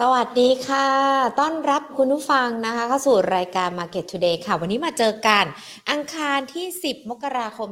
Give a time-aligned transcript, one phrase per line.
[0.00, 0.86] สวัสดีค่ะ
[1.40, 5.44] ต้อนรับคุณผู้ฟังนะคะ เข้าสู่รายการ Market Today ค่ะ วันนี้มาเจอกัน
[5.90, 7.68] อังคารที่ 10 มกราคม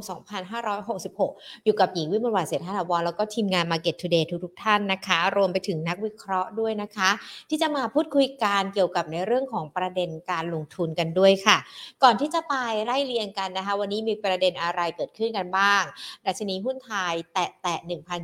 [0.81, 7.11] 2566 อยู่กับหญิงวิมลวานเศรษฐาวรแล้วก็ทีมงาน Market Today ทุกๆท่านนะคะ รวมไปถึงนักวิเคราะห์ด้วยนะคะ
[7.51, 11.57] ที่จะมาพูดคุยการเกี่ยวกับในเรื่องของประเด็นการลงทุนกันด้วยค่ะ
[12.03, 12.55] ก่อนที่จะไป
[12.85, 15.83] ไล่เรียงกันนะคะ วันนี้มีประเด็นอะไรเกิดขึ้นกันบ้าง
[16.27, 17.79] ดัชนีหุ้นไทยแตะแตะ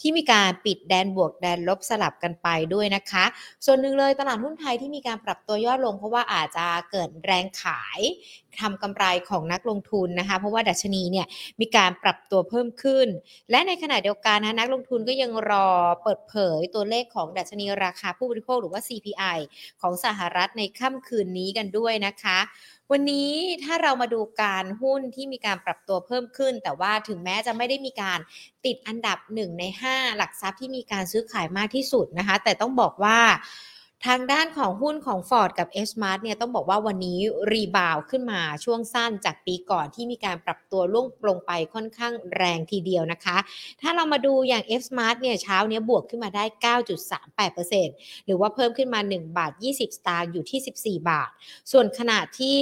[0.00, 3.24] ที่มีการปิดแดนบวกแดนลบสลับกันไปด้วยนะคะ
[3.66, 7.99] ส่วนหนึ่งเลยตลาดหุ้นไทยที่มีการปรับตัวย่อลงเพราะว่าอาจจะเกิดแรงขาย
[8.60, 11.26] ทำกำไรของนักลงทุนนะคะ เพราะว่าดัชนีเนี่ย
[11.60, 13.06] มีการปรับตัวเพิ่มขึ้น
[13.50, 15.68] และในขณะเดียวกันนะนักลงทุนก็ยังรอ
[16.02, 19.38] เปิดเผยตัวเลขของดัชนีราคาผู้บริโภคหรือว่า CPI
[19.80, 22.38] ของสหรัฐในค่ำคืนนี้กันด้วยนะคะ
[22.92, 23.32] วันนี้
[23.64, 28.18] ถ้าเรามาดูการหุ้นที่มีการปรับตัวเพิ่มขึ้น แต่ว่าถึงแม้จะไม่ได้มีการ
[28.64, 33.18] ติดอันดับ 1 ใน 5 หลักทรัพย์ที่มีการซื้อขายมากที่สุดนะคะ แต่ต้องบอกว่า
[34.06, 37.20] ทางด้านของหุ้นของ Ford กับ s m a r t เนี่ยต้องบอกว่าวันนี้
[37.52, 43.36] รีบาวขึ้นมาช่วงสั้นจากปีก่อนที่มีการปรับตัวล่วงลงไปค่อนข้างแรงทีเดียวนะคะ
[43.80, 46.44] ถ้าเรามาดูอย่าง F Smart เนี่ยเช้าเนี้ยบวกขึ้นมาได้
[47.34, 51.30] 9.38%หรือว่าเพิ่มขึ้นมา 1 บาท 20 สตางค์อยู่ที่ 14 บาท
[51.72, 52.58] ส่วนขณะที่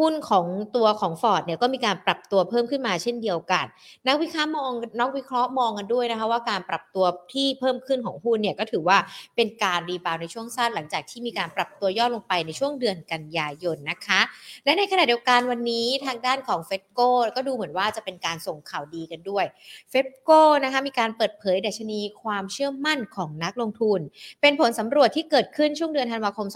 [0.00, 0.46] หุ้นของ
[0.76, 3.64] ตัวของ Ford เนี่ยก็มีการปรับตัวเพิ่มขึ้นมาเช่นเดียวกัน
[4.06, 8.98] นักวิเคราะห์มองนักวิเคราะห์มองกันด้วยนะคะว่าการปรับตัวที่เพิ่มขึ้นของหุ้นเนี่ยก็ถือว่า
[9.36, 14.20] เป็นการรีบาวในช่วงสั้นหลังจากที่มีการปรับตัวย่อลงไปในช่วงเดือนกันยายนนะคะ
[14.64, 19.44] และในขณะเดียวกันวันนี้ทางด้านของเฟดโก้ก็ดูเหมือนว่าจะเป็นการส่งข่าวดีกันด้วย
[19.90, 24.00] เฟดโก้นะคะมีการเปิดเผยดัชนีความเชื่อมั่นของนักลงทุน
[24.40, 26.46] เป็นผลสำรวจที่เกิดขึ้นช่วงเดือนธันวาคม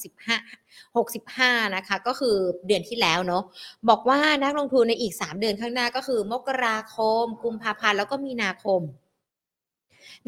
[0.00, 2.36] 2565 65 นะคะก็คือ
[2.66, 3.42] เดือนที่แล้วเนาะ
[3.88, 8.82] บอกว่านักลงทุนในอีก 3 เดือนข้างหน้าก็คือ มกราคม กุมภาพันธ์แล้วก็มีนาคม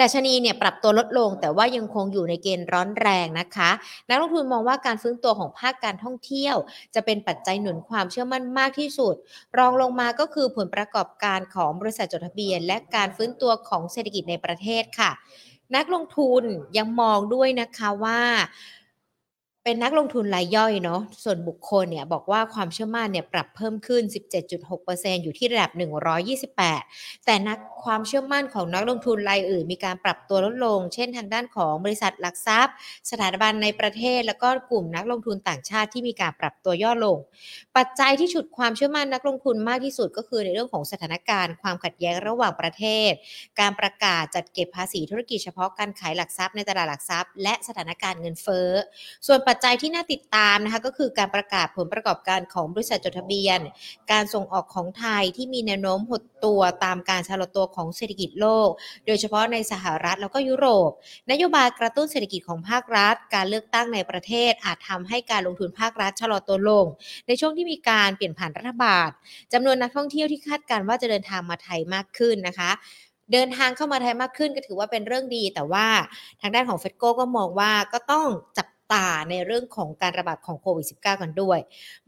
[0.00, 3.70] ดัชนีเนี่ยปรับตัวลดลงแต่ว่ายังคงอยู่ในเกณฑ์ร้อนแรงนะคะ
[4.08, 6.56] นักลงทุนมองว่าการฟื้นตัวของภาคการท่องเที่ยว
[6.94, 9.14] จะเป็นปัจจัยหนุนความเชื่อมั่นมากที่สุด
[9.58, 15.10] รองลงมาก็คือผลประกอบการของบริษัทจดทะเบียน และการฟื้นตัวของเศรษฐกิจในประเทศค่ะ
[15.76, 16.42] นักลงทุน
[16.78, 18.20] ยังมองด้วยนะคะว่า
[19.66, 24.02] เป็นนักลงทุนรายย่อยเนาะส่วนบุคคลเนี่ยบอกว่าความเชื่อมั่นเนี่ยปรับเพิ่มขึ้น
[24.62, 25.70] 17.6%อยู่ที่ระดับ
[26.48, 32.75] 128 แต่นักความเชื่อมั่นของนักลงทุนรายอื่น มีการปรับตัวลดลง เช่นทางด้านของบริษัทหลักทรัพย์
[33.11, 37.19] สถาบันในประเทศ แล้วก็กลุ่มนักลงทุนต่างชาติที่มีการปรับตัวย่อลง
[37.76, 43.11] ปัจจัยที่ฉุดความเชื่อมั่นนักลงทุนมากที่สุดก็คือในเรื่องของสถานการณ์ ความขัดแย้งระหว่างประเทศ
[43.61, 48.69] การประกาศจัดเก็บภาษีธุรกิจเฉพาะการขายหลักทรัพย์ในตลาดหลักทรัพย์ และสถานการณ์เงินเฟ้อ
[49.26, 53.60] ส่วนปัปัจจัยที่น่าติดตามนะคะก็คือการประกาศผลประกอบการของบริษัทจดทะเบียน
[54.12, 58.68] การส่งออกของไทยที่มีแนวโน้มหดตัวตามการชะลอตัวของเศรษฐกิจโลก
[59.06, 60.90] โดยเฉพาะในสหรัฐแล้วก็ยุโรป
[61.30, 66.86] นโยบายกระตุ้นเศรษฐกิจของภาครัฐ การเลือกตั้งในประเทศ อาจทำให้การลงทุนภาครัฐชะลอตัวลง
[67.26, 69.08] ในช่วงที่มีการเปลี่ยนผ่านรัฐบาล
[69.52, 72.70] จำนวนนักท่องเที่ยวที่คาดการณ์ว่าจะเดินทางมาไทยมากขึ้นนะคะ
[73.32, 75.86] เดินทางเข้ามาไทยมากขึ้นก็ถือว่าเป็นเรื่องดี แต่ว่า
[76.40, 81.58] ทางด้านของเฟดโก้ก็มองว่าก็ต้องจับ ตาในเรื่องของการระบาดของโควิด -19 กันด้วย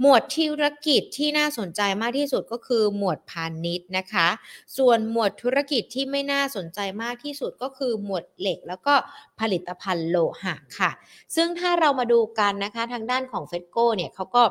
[0.01, 4.29] หมวดธุรกิจที่น่าสนใจมากที่สุดก็คือหมวดพาณิชย์นะคะ
[4.77, 8.95] ส่วนหมวดธุรกิจที่ไม่น่าสนใจมากที่สุดก็คือหมวดเหล็ก แล้วก็
[9.41, 10.91] ผลิตภัณฑ์โลหะค่ะ
[11.37, 14.45] ซึ่งถ้าเรามาดูกันนะคะทางด้านของเฟดโก้เนี่ยเขาก็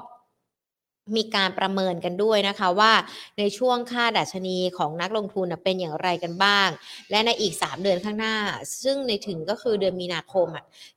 [1.18, 2.94] มีการประเมินกันด้วยนะคะว่า
[3.38, 6.70] ในช่วงค่าดัชนีของนักลงทุนเป็นอย่างไรกันบ้าง
[7.12, 8.36] และในอีก 3 เดือนข้างหน้า
[8.84, 10.48] ซึ่งในถึงก็คือเดือนมีนาคม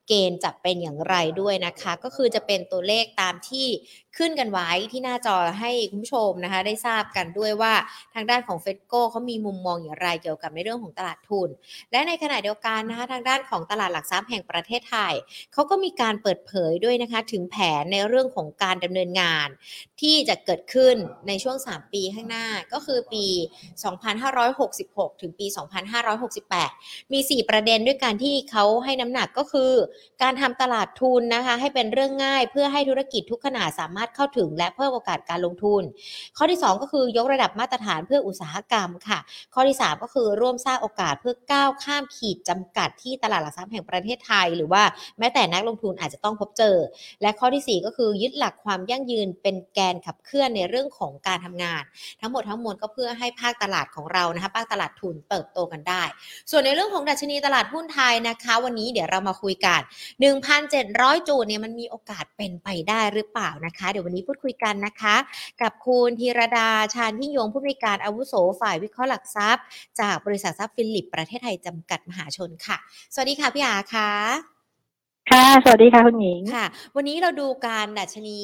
[0.08, 3.66] เกณฑ์จะเป็นอย่างไรด้วยนะคะ ก็คือจะเป็นตัวเลขตามที่
[4.18, 7.74] ขึ้นกันไว้ที่หน้าจอให้คุณผู้ชมนะคะ ได้ทราบกันด้วยว่า
[8.14, 11.48] ทางด้านของเฟดโก้เขามีมุมมองอย่างไรเกี่ยวกับในเรื่องของตลาดทุน
[11.92, 15.14] และในขณะเดียวกันนะคะทางด้านของตลาดหลักทรัพย์แห่งประเทศไทย
[15.52, 19.48] เขาก็มีการเปิดเผยด้วยนะคะ ถึงแผนในเรื่องของการดำเนินงาน
[20.00, 20.96] ที่จะเกิดขึ้น
[21.28, 23.26] ในช่วง 3 ปีข้างหน้าก็คือปี
[24.42, 25.46] 2566 ถึงปี
[26.28, 29.72] 2568 มี 4 ประเด็นด้วยการที่เขาให้น้ำหนักก็คือ
[30.22, 35.82] การทำตลาดทุนนะคะ ให้เป็นเรื่องง่ายเพื่อให้ธุรกิจทุกขนาดสามารถเข้าถึง และเพิ่มโอกาสการลงทุน
[36.36, 39.18] ข้อที่ 2 ก็คือยกระดับมาตรฐานเพื่ออุตสาหกรรมค่ะ
[39.54, 44.82] ข้อที่ 3 ก็คือร่วมสร้างโอกาสเพื่อก้าวข้ามขีดจำกัดที่ตลาดหลักทรัพย์แห่งประเทศไทย หรือว่า
[45.18, 46.76] แม้แต่นักลงทุนอาจจะต้องพบเจอ
[47.22, 51.82] และข้อที่ 4 ก็คือยึดหลักความยั่งยืนเป็นแกนขับเคลื่อนในเรื่องของการทำงาน
[52.20, 56.02] ทั้งหมดทั้งมวลก็เพื่อให้ภาคตลาดของเรานะคะภาคตลาดทุนเติบโตกันได้
[56.50, 65.16] ส่วนในเรื่องของดัชนีตลาดหุ้นไทยนะคะ วันนี้เดี๋ยวเรามาคุยกัน1,700 จุดเนี่ยมันมีโอกาสเป็นไปได้หรือเปล่านะคะ เดี๋ยววันนี้พูดคุยกันนะคะ
[65.62, 69.64] กับคุณธีรดาชาญยิ่งยงผู้จัดการอาวุโสฝ่ายวิเคราะห์หลักทรัพย์
[70.00, 72.76] จากบริษัทหลักทรัพย์ฟิลลิป ประเทศไทยจำกัดมหาชนค่ะ
[73.14, 74.10] สวัสดีค่ะพี่อาค่ะ
[75.30, 78.40] ค่ะ สวัสดีค่ะคุณหญิงค่ะ วันนี้เราดูการดัชนี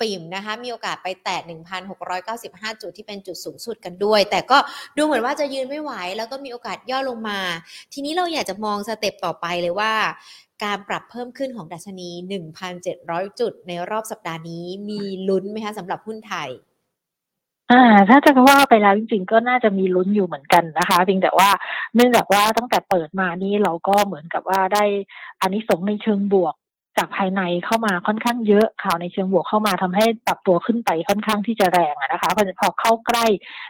[0.00, 1.40] ปริ่มๆนะคะ มีโอกาสไปแตะ
[2.10, 4.58] 1,695 จุดที่เป็นจุดสูงสุดกันด้วย แต่ก็
[4.96, 7.38] ดูเหมือนว่าจะยืนไม่ไหว แล้วก็มีโอกาสย่อลงมา
[7.92, 9.92] ทีนี้เราอยากจะมอง step ต่อไปเลยว่า
[10.64, 12.10] การปรับเพิ่มขึ้นของดัชนี
[12.74, 16.50] 1,700 จุดในรอบสัปดาห์นี้มีลุ้นไหมคะสำหรับหุ้นไทย
[17.72, 21.50] อ่าถ้าจะว่าไปแล้วจริงๆก็น่าจะมีลุ้นอยู่เหมือนกันนะคะเพียงแต่ว่า
[21.94, 24.84] เนื่องจากว่าตั้งแต่เปิดมานี่เราก็เหมือนกับว่าได้
[25.40, 26.54] อานิสงส์ในเชิงบวก
[27.00, 33.26] จากภายในเข้ามาค่อนข้างเยอะข่าวในเชิงบวกเข้ามาทำให้ปรับตัวขึ้นไปค่อนข้างที่จะแรงนะคะพอพอเข้าใกล้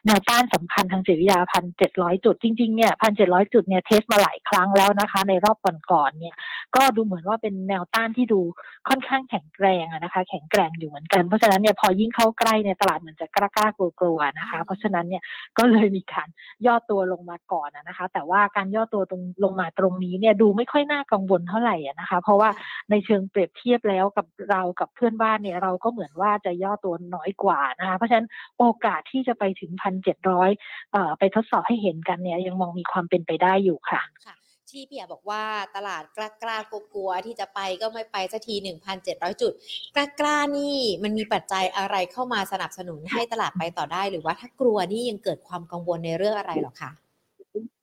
[0.06, 6.34] แนวต้านสำคัญทางจิตวิทยาพันเจ็ดร้อยจุดจริงๆเนี่ยพันเจ็ดร้อยจุดเนี่ยเทสมาหลายครั้งแล้วนะคะ ในรอบก่อนๆเนี่ย
[6.76, 8.40] ก็ดูเหมือนว่าเป็นแนวต้านที่ดู
[8.88, 13.68] ค่อนข้างแข็งแกร่งนะคะ แข็งแกร่งอยู่เหมือนกันเพราะฉะนั้นเนี่ยพอยิ่งเข้าใกล้เนี่ยตลาดเหมือนจะกล้ากล้า
[14.00, 15.22] กลัวๆนะคะ เพราะฉะนั้นเนี่ย
[15.58, 16.28] ก็เลยมีการ
[16.66, 22.50] ย่อตัวลงมาก่อนนะคะ แต่ว่าการย่อตัวตรงลงมาตรงนี้เนี่ยดูไม่ค่อยน่ากังวลเท่าไหร่นะคะ เพราะว่า
[22.90, 28.28] ในเชิงเปรียบเทียบแล้วกับเรากับเพื่อนบ้านเนี่ยเราก็เหมือนว่าจะย่อตัวน้อยกว่านะคะเพราะฉะนั้น
[28.58, 30.50] โอกาสที่จะไปถึงพันเจ็ดร้อย
[31.18, 34.36] ไปทดสอบให้เห็นกันเนี่ยยังมองมีความเป็นไปได้อยู่ค่ะค่ะ
[34.70, 35.42] ที่พี่อาบอกว่า
[35.76, 36.58] ตลาดกล้ากล้า
[36.94, 38.54] กลัวที่จะไปก็ไม่ไปสักที
[38.98, 39.52] 1,700 จุด
[39.96, 46.90] กล้ากล้านี่มันมีปัจจัยอะไรเข้ามาสนับสนุนให้ตลาดไปต่อได้ หรือว่าถ้ากลัวนี่ยังเกิดความกังวลในเรื่องอะไรหรอคะ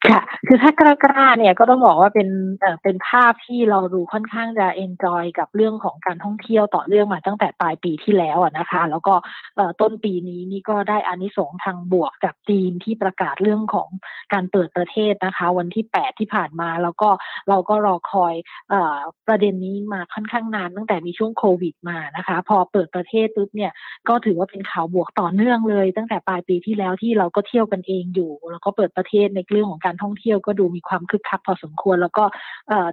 [0.05, 2.29] ค่ะ คือถ้ากล้ากล้าเนี่ยก็ต้องบอกว่าเป็น
[2.59, 9.13] เอ่อเป็นภาพที่เราดูค่อนข้างจะเอนจอยกับเรื่องของการท่องเที่ยวต่อเนื่องมาตั้งแต่ปลายปีที่แล้วอะนะคะ แล้วก็
[9.55, 13.89] เอ่อต้นปีนี้นี่ก็ได้อานิสงส์ทางบวกจากจีนที่ประกาศเรื่องของ
[14.33, 17.09] การเปิดประเทศนะคะ วันที่ 8 ที่ผ่านมา แล้วก็
[17.49, 18.33] เราก็รอคอย
[18.69, 23.71] เอ่อประเด็นนี้มาค่อนข้างนานตั้งแต่มีช่วงโควิดมานะคะ พอเปิดประเทศปุ๊บเนี่ย
[24.07, 32.23] ก็ถือว่าเป็นข่าวบวกต่อเนื่องเลย ตั้งแต่ปลายปีที่แล้วที่เราก็เที่ยวกันเองอยู่ แล้วก็เปิดประเทศในเรื่องของการท่องเที่ยวก็ดูมีความคึกคักพอสมควร แล้วก็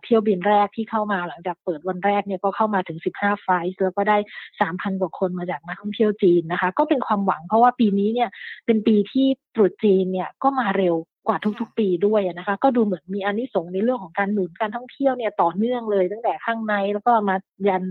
[0.05, 4.19] เที่ยวบินแรกที่เข้ามาหลังจากเปิดวันแรกเนี่ยก็เข้ามาถึง 15 ไฟล์แล้วก็ได้
[4.59, 8.29] 3,000 กว่าคนมาจากนักท่องเที่ยวจีนนะคะ ก็เป็นความหวังเพราะว่าปีนี้เนี่ย
[8.67, 10.97] เป็นปีที่ตรุษจีนเนี่ยก็มาเร็ว
[11.27, 17.37] กว่าทุกๆ ปีด้วยนะคะ ก็ดูเหมือนมีอันิสงส์ในเรื่องของการหนุนการท่องเที่ยวเนี่ยต่อเนื่องเลย ตั้งแต่ข้างในแล้วก็มา
[17.69, 17.85] ยัน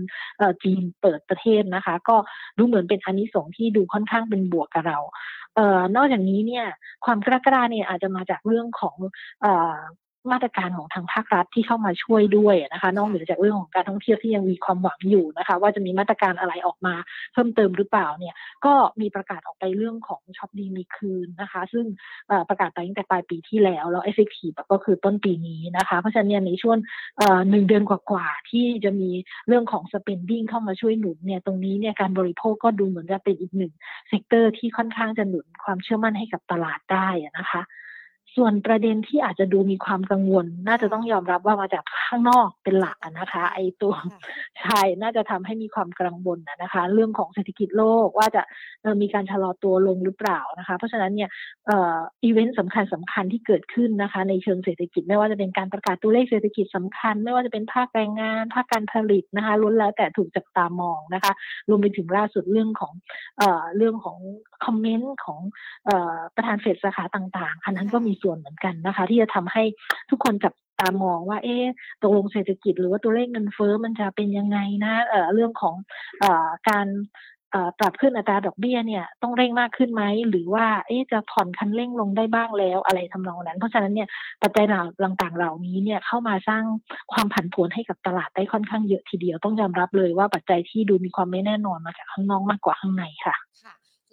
[0.62, 2.16] จีนเปิดประเทศนะคะ ก็
[2.58, 4.98] ดูเหมือนเป็นอันิสงส์ที่ดูค่อนข้างเป็นบวกกับเรา
[5.54, 6.66] เอ่อนอกจากนี้เนี่ย
[7.04, 8.96] ความกล้ากล้าเนี่ยอาจจะมาจากเรื่องของ
[10.32, 16.94] มาตรการของทางภาครัฐที่เข้ามาช่วยด้วยนะคะ นอกเหนือจากเรื่องของการท่องเที่ยวที่ยังมีความหวังอยู่นะคะ ว่าจะมีมาตรการอะไรออกมา
[17.32, 21.86] เพิ่มเติมหรือเปล่าเนี่ย ก็มีประกาศออกไปเรื่องของช็อปดีมีคืนนะคะ ซึ่ง
[22.48, 26.78] ประกาศไปตั้งแต่ปลายปีที่แล้วแล้ว effective ก็คือต้นปีนี้นะคะ เพราะฉะนั้นในช่วง
[27.50, 29.10] หนึ่งเดือนกว่าๆที่จะมี
[29.48, 33.72] เรื่องของ spending เข้ามาช่วยหนุนเนี่ยตรงนี้เนี่ยการบริโภคก็ดูเหมือนจะเป็นอีกหนึ่ง
[34.08, 37.62] sector ที่ค่อนข้างจะหนุนความเชื่อมั่นให้กับตลาดได้นะคะ
[38.36, 43.94] ส่วนประเด็นที่อาจจะดูมีความกังวล น่าจะต้องยอมรับว่ามาจากข้างนอกเป็นหลักนะคะ ไอตัว
[44.60, 48.42] ใช่น่าจะทำให้มีความกังวลนะคะ เรื่องของเศรษฐกิจโลกว่าจะ
[49.00, 51.30] มีการชะลอตัวลงหรือเปล่านะคะ เพราะฉะนั้นเนี่ย
[51.70, 61.32] อีเวนต์สำคัญสำคัญที่เกิดขึ้นนะคะ ในเชิงเศรษฐกิจไม่ว่าจะเป็นการประกาศตัวเลขเศรษฐกิจสำคัญ ไม่ว่าจะเป็นภาคแรงงาน ภาคการผลิตนะคะล้วนแล้วแต่ถูกจับตามองนะคะ
[61.68, 62.92] รวมไปถึงล่าสุดเรื่องของ
[63.76, 64.18] เรื่องของ
[64.64, 65.40] คอมเมนต์ของ
[66.36, 69.62] ประธานเฟดสาขาต่าง ๆ อันนั้นก็มีส่วนเหมือนกันนะคะ ที่จะทำให้
[70.10, 71.64] ทุกคนจับตามองว่า เอ๊ะ
[72.02, 75.74] ตกลงเศรษฐกิจหรือว่าตัวเลขเงินเฟ้อมันจะเป็นยังไงนะเอ่อเรื่องของ
[76.20, 76.86] เอ่อการ
[77.78, 84.08] ปรับขึ้นอัตราดอกเบี้ยเนี่ยต้องเร่งมากขึ้นไหมหรือว่าเอ๊จะผ่อนคันเร่งลงได้บ้างแล้วอะไรทำนองนั้น เพราะฉะนั้นเนี่ย
[84.42, 84.66] ปัจจัย
[85.04, 86.64] ต่างๆเหล่านี้เนี่ยเข้ามาสร้าง
[87.12, 93.36] ความผันผวนให้กับตลาดได้ค่อนข้างเยอะทีเดียวต้องยอมรับเลยว่าปัจจัยที่ดูมีความไม่แน่นอนมาจากข้างนอกมากกว่าข้างในค่ะ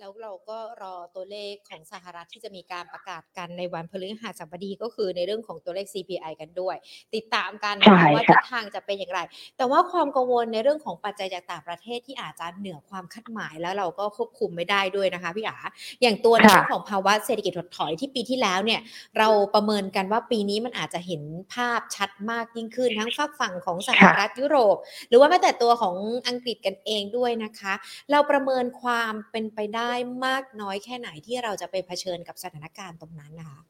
[0.02, 6.76] แล้วเราก็รอตัวเลขของสหรัฐที่จะมีการประกาศกันในวันพฤหัสบดีก็คือในเรื่องของตัวเลข CPI กันด้วย
[7.16, 9.20] ติดตามกันนะคะว่าทิศทางจะเป็นอย่างไร
[9.58, 15.56] แต่ว่าความกังวลในเรื่องของปัจจัยจากต่างประเทศที่อาจจะเหนือความคาดหมายแล้วเราก็ควบคุมไม่ได้ด้วยนะคะพี่อา
[16.02, 18.82] อย่างตัวในเรื่องของภาวะเศรษฐกิจถดถอยที่ปีที่แล้วเนี่ย
[19.18, 21.22] เราประเมินกันว่าปีนี้มันอาจจะเห็น
[21.54, 24.76] ภาพชัดมากยิ่งขึ้นทั้งฝักฝั่งของสหรัฐยุโรป
[25.10, 25.96] หรือว่าแม้แต่ตัวของ
[26.28, 27.74] อังกฤษกันเองด้วยนะคะ
[28.12, 29.91] เราประเมินความเป็นไปได้
[30.26, 33.62] มากน้อยแค่ไหนที่เราจะไปเผชิญกับสถานการณ์ตรงนั้นนะคะ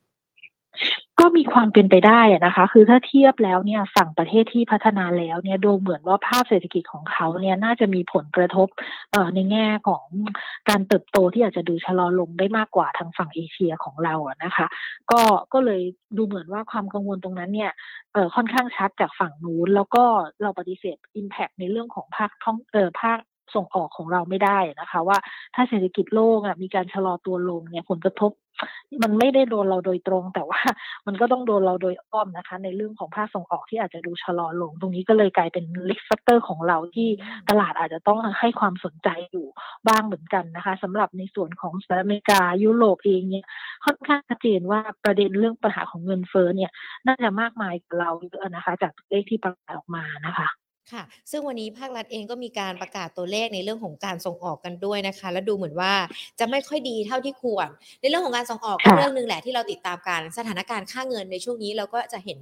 [1.20, 8.68] ก็มีความเป็นไปได้นะคะ คือถ้าเทียบแล้วเนี่ยฝั่งประเทศที่พัฒนาแล้วเนี่ยดูเหมือนว่าภาพเศรษฐกิจของเขาเนี่ยน่าจะมีผลกระทบ
[9.12, 10.06] เอ่อในแง่ของ
[10.70, 14.68] การเติบโตที่อาจจะดูชะลอลงได้มากกว่าทางฝั่งเอเชียของเราอะนะคะ
[15.12, 15.22] ก็
[15.54, 15.82] ก็เลย
[16.18, 17.72] ดูเหมือนว่าความกังวลตรงนั้นเนี่ย
[18.14, 20.04] เอ่อค่อนข้างชัดจากฝั่งนู้นแล้วก็
[20.42, 23.20] เราปฏิเสธ Impact ในเรื่องของภาคท่องเอ่อภาค
[23.56, 25.18] ส่งออกของเราไม่ได้นะคะ ว่า
[25.56, 28.32] ถ้าเศรษฐกิจโลกอะมีการชะลอตัวลงเนี่ยผลกระทบ
[29.04, 30.62] มันไม่ได้โดนเราโดยตรง แต่ว่า
[31.08, 37.10] มันก็ต้องโดนเราโดยอ้อมนะคะ ในเรื่องของภาคส่งออกที่อาจจะดูชะลอลง ตรงนี้ก็เลยกลายเป็นลิฟเตอร์ของเราที่
[37.50, 39.48] ตลาดอาจจะต้องให้ความสนใจอยู่
[39.88, 43.46] บ้างเหมือนกันนะคะสำหรับในส่วนของสหรัฐอเมริกายุโรปเองเนี่ย
[43.86, 46.72] ค่อนข้างชัดเจนว่าประเด็นเรื่องปัญหาของเงินเฟ้อเนี่ย
[47.08, 50.61] น่าจะมากมายกว่าเราเยอะนะคะ จากเลขที่ประกาศออกมานะคะ
[50.94, 55.94] ค่ะ ซึ่งวันนี้ภาครัฐเองก็มีการประกาศตัวเลขในเรื่องของการส่งออกกันด้วยนะคะ และดูเหมือนว่า
[56.40, 57.68] จะไม่ค่อยดีเท่าที่ควร
[58.02, 62.40] ในเรื่องของการส่งออกก็เรื่องหนึ่งแหละที่เราติดตามการสถานการณ์ค่าเงินในช่วงนี้เราก็จะเห็น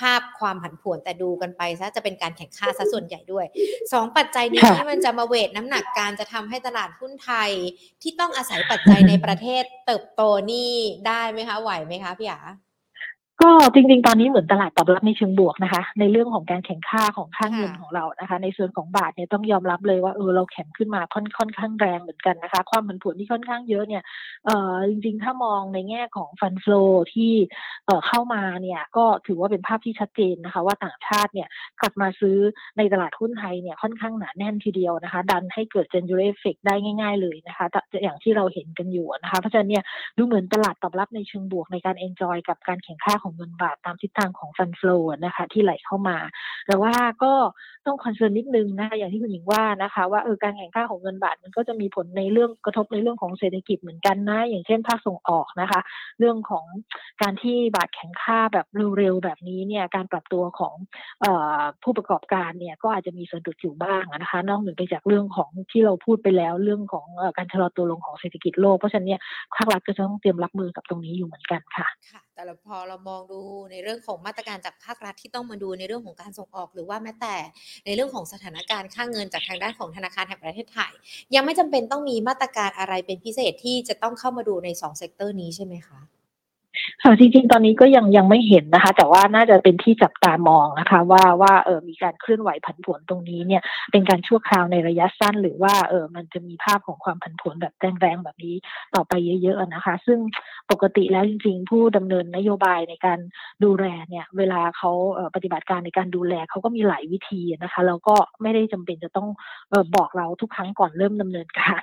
[0.00, 3.46] ภาพความผันผวนแต่ดูกันไปซะจะเป็นการแข่งค่าซะส่วนใหญ่ด้วย
[3.92, 7.50] สองปัจจัยนี้ที่มันจะมาเวทน้ำหนักการจะทำให้ตลาดหุ้นไทย
[8.02, 10.22] ที่ต้องอาศัยปัจจัยในประเทศเติบโต
[10.52, 10.72] นี่
[11.06, 12.40] ได้ไหมคะไหวไหมคะพี่อา
[13.42, 24.02] ก็จริงๆ ตอนนี้เหมือนตลาดตอบรับในเชิงบวกนะคะ ในเรื่องของการแข่งค่าของค่าเงินของเรานะคะ ในส่วนของบาทเนี่ยต้องยอมรับเลยว่าเออเราแข็งขึ้นมาค่อนค่อนข้างแรงเหมือนกันนะคะ ความผันผวนที่ค่อนข้างเยอะเนี่ย
[24.46, 26.82] เอ่อจริงๆ ถ้ามองในแง่ของ fund flow
[27.14, 27.32] ที่
[27.86, 31.48] เอ่อเข้ามาเนี่ยก็ถือว่าเป็นภาพที่ชัดเจนนะคะ ว่าต่างชาติเนี่ย
[31.80, 32.38] กลับมาซื้อ
[32.78, 37.66] ในตลาดหุ้นไทยเนี่ยค่อนข้างหนาแน่นทีเดียวนะคะ ดันให้เกิด January effect ได้ง่าย ๆ เลยนะคะ
[38.02, 39.84] อย่างที่เราเห็นกันอยู่นะคะเพราะฉะนั้นเนี่ย
[40.16, 46.18] ดูเหมือนตลาดตอบรับในเชิงบวกในการ enjoy กับการแข็งค่าของเงินบาทตามทิศทางของ fund flow นะคะ ที่ไหลเข้ามา
[46.66, 47.32] แต่ว่าก็
[47.86, 55.80] ต้อง concern นิดนึงนะคะอย่างที่คุณหญิงว่านะคะ ว่าเออการแข็งค่าของเงินบาทมันก็จะมีผลในเรื่องกระทบในเรื่องของเศรษฐกิจเหมือนกันนะ อย่างเช่นภาคส่งออกนะคะ
[56.18, 56.64] เรื่องของ
[57.22, 58.66] การที่บาทแข็งค่าแบบ
[58.98, 60.74] เร็วๆแบบนี้เนี่ยการปรับตัวของ
[61.24, 61.26] อ
[61.82, 69.20] ผู้ประกอบการเนี่ยก็อาจจะมีสะดุดอยู่บ้างนะคะ นอกเหนือไปจากเรื่องของที่เราพูดไปแล้วเรื่องของการชะลอตัวลงของเศรษฐกิจโลกเพราะฉะนั้นเนี่ย
[69.56, 71.88] ภาครัฐก็จะต้องเตรียมรับมือกับตรงนี้อยู่เหมือนกันค่ะ
[72.34, 77.34] แต่พอเรามองดูในเรื่องของมาตรการจากภาครัฐที่ต้องมาดูในเรื่องของการส่งออก หรือว่าแม้แต่
[77.86, 80.92] ในเรื่องของสถานการณ์ค่าเงินจากทางด้านของธนาคารแห่งประเทศไทย
[81.34, 86.00] ยังไม่จำเป็นต้องมีมาตรการอะไรเป็นพิเศษที่จะต้องเข้ามาดูใน2 sector นี้ใช่ไหมคะ
[87.02, 93.62] ค่ะจริงๆ ตอนนี้ก็ยังยังไม่เห็นนะคะ แต่ว่าน่าจะเป็นที่จับตามองนะคะ ว่าว่าเออมีการเคลื่อนไหวผันผวนตรงนี้เนี่ย
[93.92, 98.56] เป็นการชั่วคราวในระยะสั้น หรือว่าเออมันจะมีภาพของความผันผวนแบบแรงๆแบบนี้
[98.94, 99.12] ต่อไป
[99.42, 100.18] เยอะๆนะคะ ซึ่ง
[100.70, 103.18] ปกติแล้วจริง ๆ ผู้ดำเนินนโยบายในการ
[103.64, 104.90] ดูแลเนี่ย เวลาเขา
[105.34, 109.28] ปฏิบัติการในการดูแลเขาก็มีหลายวิธีนะคะ แล้วก็ไม่ได้จำเป็นจะต้อง
[109.96, 111.82] บอกเราทุกครั้งก่อนเริ่มดำเนินการ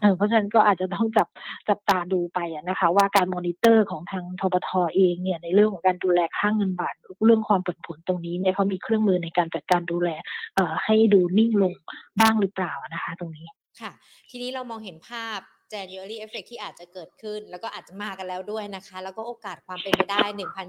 [0.00, 1.28] เออเพราะฉะนั้นก็อาจจะต้องจับ
[1.68, 2.38] จับตาดูไป
[2.68, 6.94] นะคะ ว่าการมอนิเตอร์ของทางทบทเองเนี่ยในเรื่องของการดูแลค่างเงินบาท
[7.26, 10.10] เรื่องความผันผวนตรงนี้เนี่ยเขามีเครื่องมือในการจัดการดูแล
[10.54, 11.74] เอ่อให้ดูนิ่งลง
[12.20, 13.46] บ้างหรือเปล่านะคะ ตรงนี้
[13.80, 13.92] ค่ะ
[14.30, 15.38] ทีนี้เรามองเห็นภาพ
[15.74, 20.22] January effect ที่อาจจะเกิดขึ้น แล้วก็อาจจะมากันแล้วด้วยนะคะ แล้วก็โอกาสความเป็นไปได้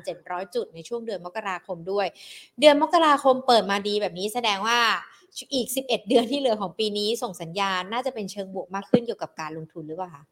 [0.05, 2.07] 1,700 จุดในช่วงเดือนมกราคมด้วย
[2.59, 4.79] เดือนมกราคมเปิดมาดีแบบนี้แสดงว่า
[5.53, 10.23] อีก 11 เดือนที่เหลือของปีนี้ส่งสัญญาณน่าจะเป็นเชิงบวกมากขึ้นเกี่ยวกับการลงทุนหรือเปล่าคะ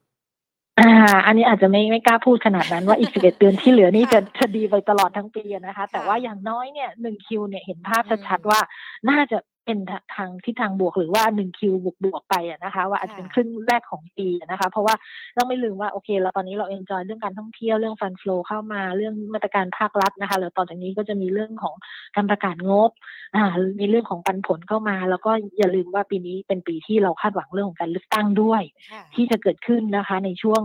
[0.80, 0.92] อ่า
[1.25, 8.60] อันนี้อาจจะไม่ไม่กล้าพูดขนาดนั้นว่าอีก 11 เดือนที่เหลือนี่จะจะดีไปตลอดทั้งปีนะคะ แต่ว่าอย่างน้อยเนี่ยหนึ่งคิวเนี่ยเห็นภาพชัดๆว่า
[9.10, 9.80] น่าจะ เป็น
[10.15, 14.96] ทางที่ทางบวกหรือว่าหนึ่งคิวบวกบวกไปนะคะ ว่าอาจจะเป็นครึ่งแรกของปีนะคะ เพราะว่า
[15.38, 21.75] ต้องไม่ลืมว่าโอเคเราตอนนี้เราเอนจอยเรื่องการท่องเที่ยวเรื่องฟันฟลูเข้ามาเรื่องมาตรการภาครัฐนะคะแล้วต่อจากนี้ก็จะมีเรื่องของ
[22.15, 22.91] การประกาศงบ
[23.36, 23.46] อ่า
[23.80, 28.62] มีเรื่องของปันผลเข้ามา แล้วก็อย่าลืมว่าปีนี้เป็นปีที่เราคาดหวังเรื่องของการเลือกตั้งด้วย
[29.15, 30.62] ที่จะเกิดขึ้นนะคะ ในช่วง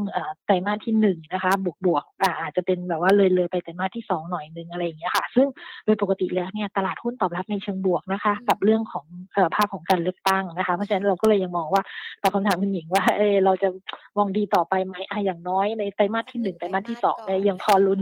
[0.47, 2.05] ไตรมาสที่หนึ่งนะคะ บวกบวก
[2.41, 5.47] อาจจะเป็นแบบว่าเลยเลยไปไตรมาสที่สองหน่อยนึงอะไรอย่างเงี้ยค่ะ ซึ่ง
[5.85, 9.07] โดยปกติแล้วเนี่ยตลาดหุ้นตอบรับในเชิงบวกนะคะ กับเรื่องของ
[9.55, 11.83] ภาพของการเลือกตั้งนะคะ เพราะฉะนั้นเราก็เลยยังมองว่า
[12.23, 13.69] ตอบคำถามคุณหญิงว่าเออเราจะ
[14.17, 17.17] มองดีต่อไปไหมอะอย่างน้อยในไตรมาสที่หนึ่งไตรมาสที่สอง
[17.49, 18.01] ยังพอลุ้น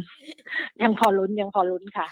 [0.83, 2.07] ยังพอลุ้นยังพอลุ้นค่ะ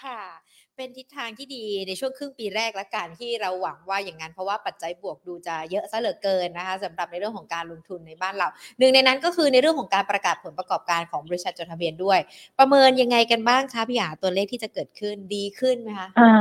[0.77, 8.47] เป็นทิศทางที่ดีในช่วงครึ่งปีแรกและการที่เราหวังว่าอย่างนั้น เพราะว่าปัจจัยบวกดูจะเยอะซะเหลือเกินนะคะสำหรับในเรื่องของการลงทุนในบ้านเรา
[8.79, 12.19] หนึ่งในนั้นก็คือในเรื่องของการประกาศผลประกอบการของบริษัทจดทะเบียนด้วย
[12.59, 16.31] ประเมินยังไงกันบ้างคะพี่หยาตัวเลขที่จะเกิดขึ้นดีขึ้นไหมคะอ่า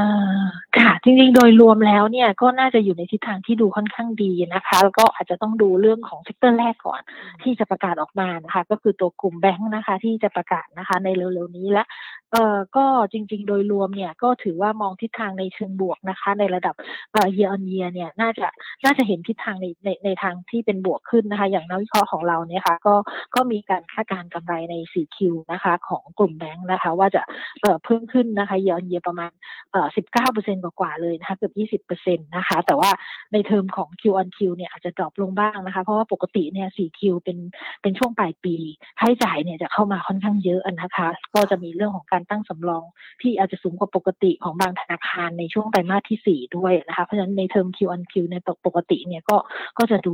[0.77, 7.01] ค่ะจริงๆ โดยรวมแล้วเนี่ยก็น่าจะอยู่ในทิศทางที่ดูค่อนข้างดีนะคะแล้วก็อาจจะต้องดูเรื่องของ sector แรกก่อน
[7.43, 11.85] ที่จะประกาศออกมานะคะก็คือตัวกลุ่มแบงค์นะคะที่จะประกาศนะคะในเร็วๆนี้และ
[12.33, 16.75] เอ่อก็จริง ๆ โดยรวมเนี่ยก็ถือว่ามองทิศทางในเชิงบวกนะคะ ในระดับ
[17.12, 18.47] เอ่อ year on year เนี่ยน่าจะ
[18.85, 22.95] น่าจะเห็นทิศทางในในในทางที่เป็นบวกขึ้นนะคะ อย่างนักวิเคราะห์ของเราเนี่ยค่ะก็
[23.35, 25.19] ก็มีการคาดการกำไรใน 4Q
[25.52, 27.23] นะคะ ของกลุ่มแบงค์นะคะ ว่าจะ
[27.61, 29.31] เอ่อเพิ่มขึ้นนะคะ year on year ประมาณ
[29.73, 29.88] เอ่อ
[30.26, 32.91] 19%กว่าๆเลยนะคะเกือบ20%นะคะ แต่ว่า
[33.33, 37.38] ในเทอมของ Q on Q เนี่ยอาจจะ drop ลงบ้างนะคะ เพราะว่าปกติเนี่ย 4Q เป็น
[37.83, 38.57] เป็นช่วงปลายปี
[38.99, 42.85] ค่าใช้จ่ายเนี่ยจะเข้ามาค่อนข้างเยอะนะคะ ก็จะมีเรื่องของการตั้งสำรอง
[43.23, 49.37] ที่อาจจะสูงกว่าปกติของบางธนาคารในช่วงไตรมาสที่ 4 ด้วยนะคะเพราะฉะนั้นในเทอม Q on Q ในปกติเนี่ยก็
[49.78, 50.12] ก็จะดู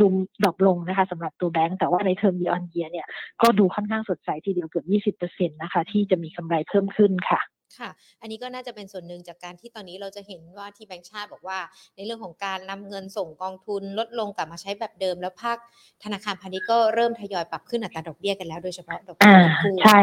[0.00, 0.06] ดู
[0.42, 3.06] drop ลงนะคะสำหรับตัวแบงก์แต่ว่าในเทอม year on year เนี่ย
[3.42, 7.40] ก็ดูค่อนข้างสดใสทีเดียวเกือบ20%นะคะที่จะมีกำไรเพิ่มขึ้นค่ะ
[7.78, 7.90] ค่ะ
[8.20, 11.58] อันนี้ก็น่าจะเป็นส่วนหนึ่งจากการที่ตอนนี้เราจะเห็นว่าที่แบงก์ชาติบอกว่า
[11.96, 15.58] ในเรื่องของการนำเงินส่งกองทุนลดลงกลับมาใช้แบบเดิม แล้วภาค
[16.04, 20.02] ธนาคารพาณิชย์ก็เริ่มทยอยปรับขึ้นอัตราดอกเบี้ยกันแล้วโดยเฉพาะดอกเบี้ยคู่ใช่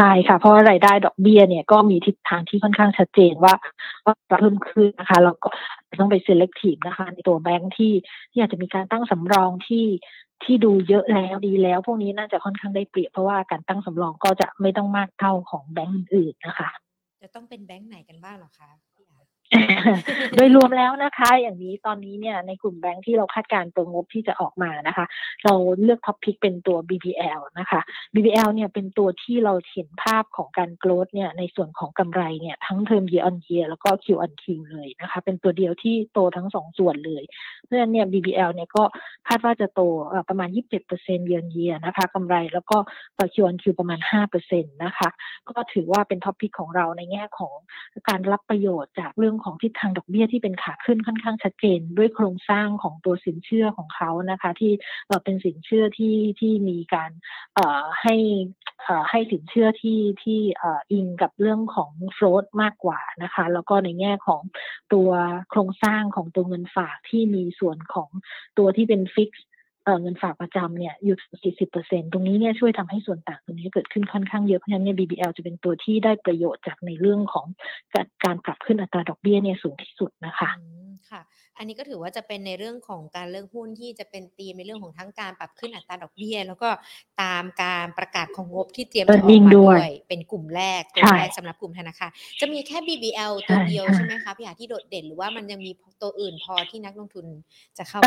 [0.00, 3.54] ใช่ค่ะ เพราะรายได้ดอกเบี้ยเนี่ยก็มีทิศทางที่ค่อนข้างชัดเจนว่า
[4.04, 5.48] ว่าเพิ่มขึ้นนะคะแล้วก็
[6.00, 7.92] ต้องไป selective นะคะ ในตัวแบงค์ที่
[8.32, 9.86] ที่อาจจะมีการตั้งสำรองที่
[10.44, 16.70] ที่ดูเยอะแล้วดีแล้ว พวกนี้น่าจะค่อนข้างได้เปรียบเพราะว่าการตั้งสำรองก็จะไม่ต้องมากเท่าของแบงค์อื่นๆนะคะ
[17.22, 18.70] จะต้องเป็นแบงค์ไหนกันบ้างหรอคะ
[20.34, 25.06] โดยรวมแล้วนะคะ อย่างนี้ตอนนี้เนี่ยในกลุ่มแบงค์ที่เราคาดการณ์ตัวงบที่จะออกมานะคะ
[25.44, 27.80] เราเลือก top pick เป็นตัว BBL นะคะ
[28.14, 37.22] BBL เนี่ยเป็นตัวที่เราเห็นภาพของการ growth เนี่ยในส่วนของกำไรเนี่ยทั้ง term year on year แล้วก็ Q on Q เลยนะคะ เป็นตัวเดียวที่โตทั้งสองส่วนเลย
[37.64, 38.82] เพราะฉะนั้นเนี่ย BBL เนี่ยก็
[39.28, 39.80] คาดว่าจะโต
[40.28, 40.48] ประมาณ
[40.90, 42.78] 27% year on year นะคะกำไรแล้วก็
[43.18, 44.00] ต่อ Q on Q ประมาณ
[44.40, 45.08] 5%นะคะ
[45.48, 47.54] ก็ถือว่าเป็นท็อปพิกของเราในแง่ของ
[48.08, 54.72] การรับประโยชน์จากเรื่องของทิศทางดอกเบี้ยที่เป็นขาขึ้นค่อนข้างชัดเจน ด้วยโครงสร้างของตัวสินเชื่อของเขานะคะ ที่
[55.24, 57.10] เป็นสินเชื่อที่ที่มีการ
[58.02, 58.16] ให้
[59.10, 60.40] ให้สินเชื่อที่ที่
[60.92, 64.42] อิงกับเรื่องของโฟลตมากกว่านะคะ แล้วก็ในแง่ของ
[64.92, 65.10] ตัว
[65.50, 68.10] โครงสร้างของตัวเงินฝากที่มีส่วนของ
[68.58, 69.44] ตัวที่เป็นฟิกซ์
[70.00, 71.16] เงินฝากประจำเนี่ยอยู่
[71.70, 77.46] 40%ตรงนี้เนี่ยช่วยทำให้ส่วนต่างตรงนี้เกิดขึ้นค่อนข้างเยอะเพราะฉะนั้นเนี่ย BBL จะเป็นตัวที่ได้ประโยชน์จากในเรื่องของ
[78.24, 80.50] การปรับขึ้นอัตราดอกเบี้ยเนี่ยสูงที่สุดนะคะ
[81.10, 81.22] ค่ะ
[81.58, 86.68] อันนี้ก็ถือว่าจะเป็นในเรื่องของการเลือกหุ้นที่จะเป็นตีมในเรื่องของทั้งการปรับขึ้นอัตราดอกเบี้ย แล้วก็
[87.22, 97.26] ตามการประกาศของงบที่เตรียมจะออกมาด้วยเป็นกลุ่มแรกกลุ่มแรกสำหรับกลุ่มธนาคารจะมีแค่ BBL ตัวเดียวใช่ไหมคะพี่อาที่โดดเด่นหรือว่ามันยังมีตัวอื่นพอที่นักลงทุน
[97.78, 98.00] จะเข้า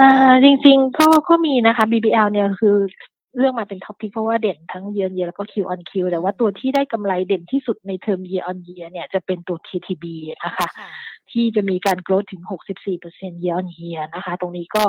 [0.44, 2.78] จริงๆก็ก็มีนะคะ BBL เนี่ยคือ
[3.38, 10.06] เรื่องมาเป็น top pick เพราะว่าเด่นทั้ง year year แล้วก็คิวออนคิวแต่ว่าตัวที่ได้กำไรเด่นที่สุดใน term year on year เนี่ยจะเป็นตัว KTB
[10.44, 10.68] นะคะ
[11.32, 12.42] ที่จะมีการ growth ถึง
[12.88, 14.84] 64% year on year นะคะ ตรงนี้ก็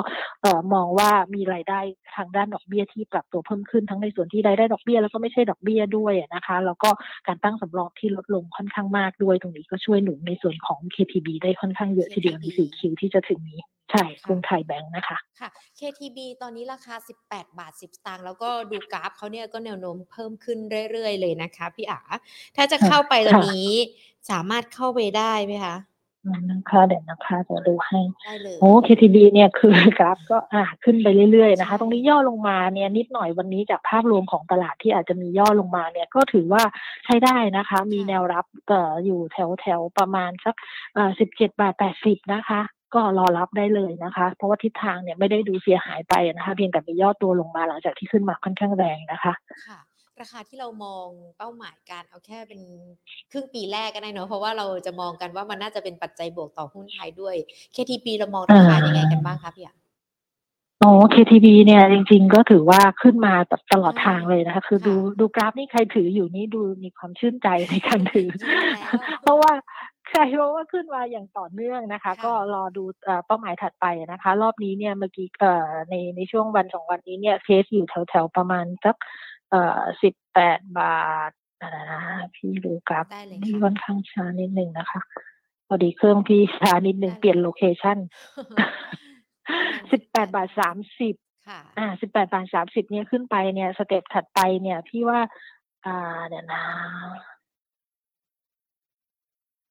[0.73, 1.79] มองว่ามีรายได้
[2.15, 6.89] ทางด้านดอกเบี้ยที่ปรับตัวเพิ่มขึ้นทั้งในส่วนที่รายได้ดอกเบี้ยแล้วก็ไม่ใช่ดอกเบี้ยด้วยนะคะ แล้วก็
[7.27, 16.95] การตั้งสำรองที่ลดลงค่อนข้างมากด้วย ตรงนี้ก็ช่วยหนุนในส่วนของ KTB ได้ค่อนข้างเยอะทีเดียวในสี่ Q ที่จะถึงนี้ใช่ค่ะกรุงไทยแบงค์นะคะ ค่ะ KTB ตอนนี้ราคา
[17.27, 20.57] 18 บาท 10 สตางค์แล้วก็ดูกราฟเขาเนี่ยก็แนวโน้มเพิ่มขึ้น
[20.91, 22.01] เรื่อยๆ เลยนะคะ พี่อา
[22.55, 23.73] ถ้าจะค่ะเข้าไปตอนค่ะนี้
[24.31, 25.92] สามารถเข้าไปได้ไหมคะอืม
[26.51, 36.63] นะคะเดี๋ยวนะคะจะดูให้ได้เลยโอ้ KTB เนี่ยคือกราฟก็อ่าขึ้นไปเรื่อยๆนะคะใช่ตรงนี้ย่อลงมาเนี่ยนิดหน่อยวันนี้จากภาพรวมของตลาดที่อาจจะมีย่อลงมาเนี่ยก็ถือว่า
[37.05, 40.55] ใช้ได้นะคะ มีแนวรับเอ่ออยู่แถวแถวๆประมาณสัก
[40.93, 42.61] เอ่อสิบเจ็ดบาทแปดสิบนะคะ
[42.95, 49.33] ก็รอรับได้เลยนะคะ เพราะว่าทิศทางเนี่ยไม่ได้ดูเสียหายไปนะคะ เพียงแต่มีย่อตัวลงมาหลังจากที่ขึ้นมาค่อนข้างแรงนะคะ
[49.67, 49.79] ค่ะ
[50.21, 52.61] ราคาที่เรามองเป้าหมายการเอาแค่เป็น
[53.31, 57.35] ครึ่งปีแรกก็ได้เนอะเพราะว่าเราจะมองกันว่ามันน่าจะเป็นปัจจัยบวกต่อหุ้นไทยด้วย
[57.75, 59.75] KTB เรามองราคายังไงกันบ้างคะพี่อา
[60.79, 69.51] โอ้ KTB เนี่ยจริงๆก็ถือว่าขึ้นมาแบบตลอดใช่ทางเลยนะคะ คือค่ะดูดูกราฟนี่ใครถืออยู่นี่ดูมีความชื่นใจในการถือยิ่งแล้วเพราะว่า
[70.09, 78.95] ใช่เพราะว่าขึ้นมาอย่างต่อเนื่องนะคะค่ะก็รอดูเอ่อเป้าหมายถัดไปนะคะ รอบนี้เนี่ยเมื่อกี้เอ่อในในช่วงวันสองวันนี้เนี่ยเทรดอยู่แถวแถวๆประมาณสัก
[79.53, 82.01] เอ่อสิบแปดบาทอะไรนะ
[82.35, 85.01] พี่ดูกราฟได้เลยนี่ค่ะค่อนข้างช้านิดหนึ่งนะคะ
[85.67, 87.97] พอดีเครื่องพี่ช้านิดหนึ่งได้เลยเปลี่ยน location
[88.35, 91.15] ประมาณสิบแปดบาทสามสิบ
[91.47, 95.19] ค่ะอ่าสิบแปดบาทสามสิบเนี่ยขึ้นไปเนี่ย step ถัดไปเนี่ยพี่ว่า
[95.85, 96.63] อ่าเดี๋ยวนะ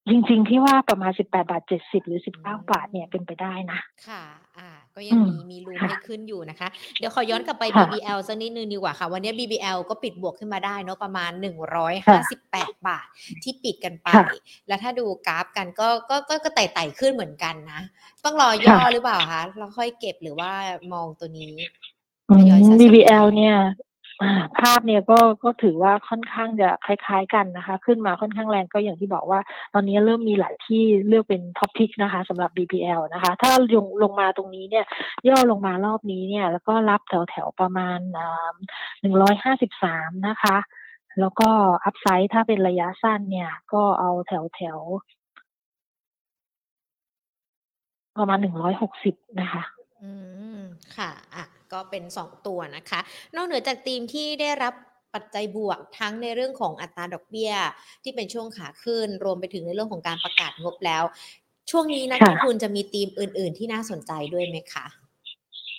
[0.09, 4.23] จริงๆพี่ว่าประมาณสิบแปดบาทเจ็ดสิบหรือสิบเก้าบาทเนี่ยเป็นไปได้นะ ค่ะ
[4.59, 11.31] อ่า ก็ยังอืมมีมีรูมค่ะให้ขึ้นอยู่นะคะ เดี๋ยวขอย้อนกลับไป ค่ะ BBL สักนิดนึงดีกว่าค่ะ วันนี้ BBL ก็ปิดบวกขึ้นมาได้เนาะประมาณ
[12.07, 13.07] ค่ะ158 บาท
[13.43, 14.27] ที่ปิดกันไป ค่ะ
[14.69, 17.81] แล้วถ้าดูกราฟกันก็ก็ก็ก็ไต่ไต่ขึ้นเหมือนกันนะ
[18.25, 20.51] ต้องรอย่อค่ะหรือเปล่าคะแล้วค่อยเก็บหรือว่า
[20.93, 21.55] มองตัวนี้
[22.29, 23.92] อืทยอยสะสมม BBL เนี่ยอ่า
[24.61, 29.41] ภาพเนี่ยก็ก็ถือว่าค่อนข้างจะคล้ายๆกันนะคะ ขึ้นมาค่อนข้างแรงก็อย่างที่บอกว่า
[29.75, 34.85] ตอนนี้เริ่มมีหลายที่เลือกเป็นท็อปพิกนะคะสำหรับ BBL นะคะ ถ้าลงลงมาตรงนี้เนี่ย
[35.29, 37.99] ย่อลงมารอบนี้เนี่ย แล้วก็รับแถวๆประมาณ
[39.01, 40.57] หนึ่งร้อยห้าสิบสามนะคะ
[41.21, 41.49] แล้วก็
[41.85, 45.23] อัพไซด์ถ้าเป็นระยะสั้นเนี่ย ก็เอาแถวแถวๆ
[48.19, 49.63] ประมาณหนึ่งร้อยหกสิบนะคะ
[50.03, 50.13] อื
[50.59, 50.61] ม
[50.97, 53.01] ค่ะ อะ ก็เป็นสองตัวนะคะ
[53.37, 54.75] นอกเหนือจากทีมที่ได้รับ
[55.15, 57.53] ปัจจัยบวกทั้งในเรื่องของอัตราดอกเบี้ย
[58.03, 61.03] ที่เป็นช่วงขาขึ้น รวมไปถึงในเรื่องของการประกาศงบแล้ว
[61.71, 64.87] ช่วงนี้นะคุณจะมีทีมอื่น ๆ ที่น่าสนใจด้วยไหมคะ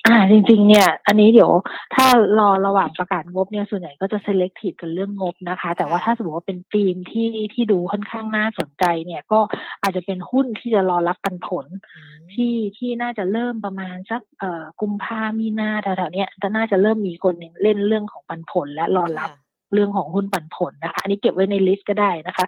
[0.07, 1.51] อ่าจริงๆ เนี่ย อันนี้เดี๋ยว
[1.95, 2.05] ถ้า
[2.39, 9.39] รอระหว่างประกาศงบเนี่ยส่วนใหญ่ก็จะ selective กันเรื่องงบนะคะ แต่ว่าค่ะถ้าสมมติว่าเป็นธีมที่ที่ดูค่อนข้างน่าสนใจเนี่ยก็
[9.81, 19.41] อาจจะเป็นหุ้นที่จะรอรับปันผลอืมที่ที่น่าจะเริ่มประมาณสักเอ่อกุมภามีนาแถวๆเนี้ยจะน่าจะเริ่มมีคนเล่นเรื่องของปันผลและรอรับค่ะ
[19.73, 22.45] เรื่องของหุ้นปันผลนะคะ อันนี้เก็บไว้ในลิสต์ก็ได้นะคะ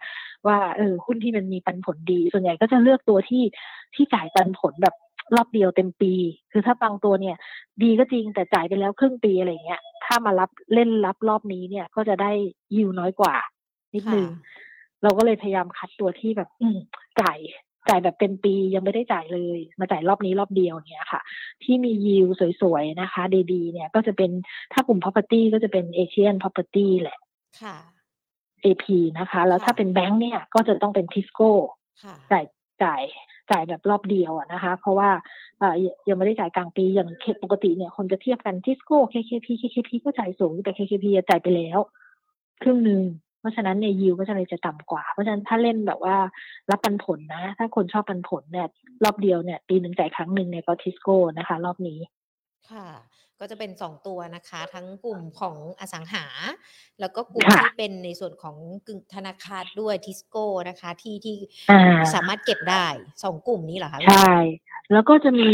[0.47, 3.43] ว่าเออหุ้นที่มันมีปันผลดี ส่วนใหญ่ก็จะเลือกตัวที่
[3.95, 4.95] ที่จ่ายปันผลแบบ
[5.35, 6.13] รอบเดียวเต็มปี
[6.51, 7.37] คือถ้าบางตัวเนี่ย
[7.83, 12.31] ดีก็จริงแต่จ่ายไปแล้วครึ่งปีอะไรเงี้ย ถ้ามารับเล่นรับรอบนี้เนี่ยก็จะได้
[12.75, 13.35] ยิวน้อยกว่า
[13.93, 14.63] นิดนึงค่ะ
[15.03, 16.77] เราก็เลยพยายามคัดตัวที่แบบ อืม
[17.21, 17.37] จ่าย
[17.89, 21.21] จ่ายแบบเต็มปียังไม่ได้จ่ายเลย มาจ่ายรอบนี้รอบเดียวเนี่ยค่ะ
[21.63, 22.27] ที่มียิว
[22.61, 24.31] สวยๆนะคะ ดีๆ เนี่ยก็จะเป็น
[24.73, 27.19] ถ้ากลุ่ม property ก็จะเป็น Asian property แหละ
[27.61, 27.75] ค่ะ
[28.65, 28.85] AP
[29.19, 31.51] นะคะ แล้วค่ะถ้าเป็นแบงค์เนี่ย ก็จะต้องเป็น Tisco
[32.03, 32.45] ค่ะจ่าย
[32.83, 33.01] จ่าย
[33.51, 35.09] จ่ายแบบรอบเดียวนะคะ เพราะว่า
[36.07, 37.09] ยังไม่ได้จ่ายกลางปีอย่าง
[37.43, 41.79] ปกติเนี่ยคนจะเทียบกัน Tisco KKP KKP ก็จ่ายสูงแต่ KKP อะจ่ายไปแล้ว
[42.61, 43.01] ครึ่งหนึ่ง
[43.39, 46.15] เพราะฉะนั้นเนี่ยยิวก็จะเลยจะต่ำกว่า เพราะฉะนั้นถ้าเล่นแบบว่า
[46.71, 48.67] รับปันผลนะ ถ้าคนชอบปันผลเนี่ย
[49.03, 51.99] รอบเดียวเนี่ยปีหนึ่งจ่ายครั้งหนึ่งเนี่ยก็ทิสโก้นะคะ รอบนี้
[52.71, 52.87] ค่ะ
[53.39, 56.25] ก็จะเป็นสองตัวนะคะ ทั้งกลุ่มของอสังหา
[56.99, 58.55] แล้วก็กลุ่มค่ะที่เป็นในส่วนของ
[58.87, 61.37] กึ่งธนาคารด้วยทิสโก้นะคะ ที่ที่
[61.71, 62.85] อ่าสามารถเก็บได้
[63.23, 64.33] สองกลุ่มนี้เหรอคะใช่
[64.91, 65.51] แล้วก็จะมี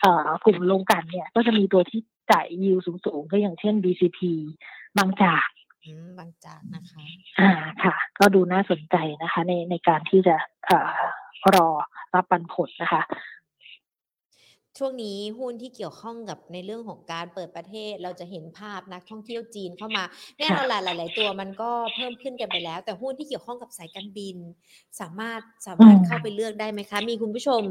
[0.00, 2.00] เอ่อกลุ่มโรงกลันเนี่ย ก็จะมีตัวที่
[2.32, 4.18] จ่ายยิวสูงๆ ก็อย่างเช่น BCP
[4.98, 5.48] บางจาก
[5.84, 7.04] อืมบางจากนะคะ
[7.40, 7.50] อ่า
[7.82, 10.92] ค่ะ ก็ดูน่าสนใจนะคะ ในในการที่จะเอ่อ
[11.54, 11.68] รอ
[12.14, 13.02] รับปันผลนะคะ
[14.78, 20.04] ช่วงนี้หุ้นที่เกี่ยวข้องกับในเรื่องของการเปิดประเทศเราจะเห็นภาพนักท่องเที่ยวจีนเข้ามา
[20.38, 24.36] แน่นอนแหละหลาย ๆ ตัวมันก็เพิ่มขึ้นกันไปแล้ว แต่หุ้นที่เกี่ยวข้องกับสายการบิน
[25.00, 27.62] สามารถสามารถอืมเข้าไปเลือกได้ไหมคะ มีคุณผู้ชม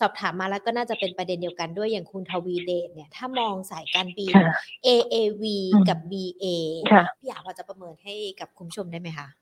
[0.00, 4.54] สอบถามมาแล้วก็น่าจะเป็นประเด็นเดียวกันด้วยอย่างคุณทวีเดชเนี่ยถ้ามองสายการบินค่ะ
[4.86, 6.44] AAV อืมกับ BA
[6.92, 9.41] ค่ะพี่อยากพอจะประเมินให้กับคุณผู้ชมได้ไหมคะอ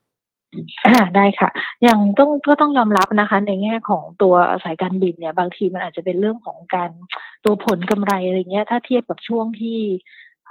[1.15, 1.49] ได้ค่ะ
[1.83, 4.33] อย่างต้องก็ต้องยอมรับนะคะ ในแง่ของตัว
[4.63, 6.91] สายการบินเนี่ยบางทีมันอาจจะเป็นเรื่องของการ
[7.45, 9.79] ตัวผลกำไรอะไรเงี้ย ถ้าเทียบกับช่วงที่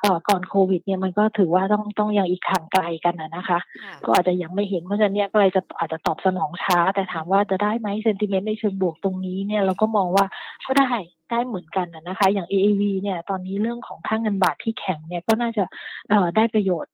[0.02, 10.24] เอ่อก่อนโควิดเนี่ยมันก็ถือว่าต้องต้องยังอีกห่างไกลกันนะนะคะค่ะก็อาจจะยังไม่เห็นเพราะฉะนั้นเนี่ยก็เลยจะอาจจะตอบสนองช้า แต่ถามว่าจะได้ไหมเซนติเมนต์ในเชิงบวกตรงนี้เนี่ยเราก็มองว่า
[10.66, 10.90] ก็ได้
[11.30, 15.64] ได้เหมือนกันนะนะคะ อย่าง AAV เนี่ยตอนนี้เรื่องของค่างเงินบาทที่แข็งเนี่ยก็น่าจะ
[16.08, 16.92] เอ่อได้ประโยชน์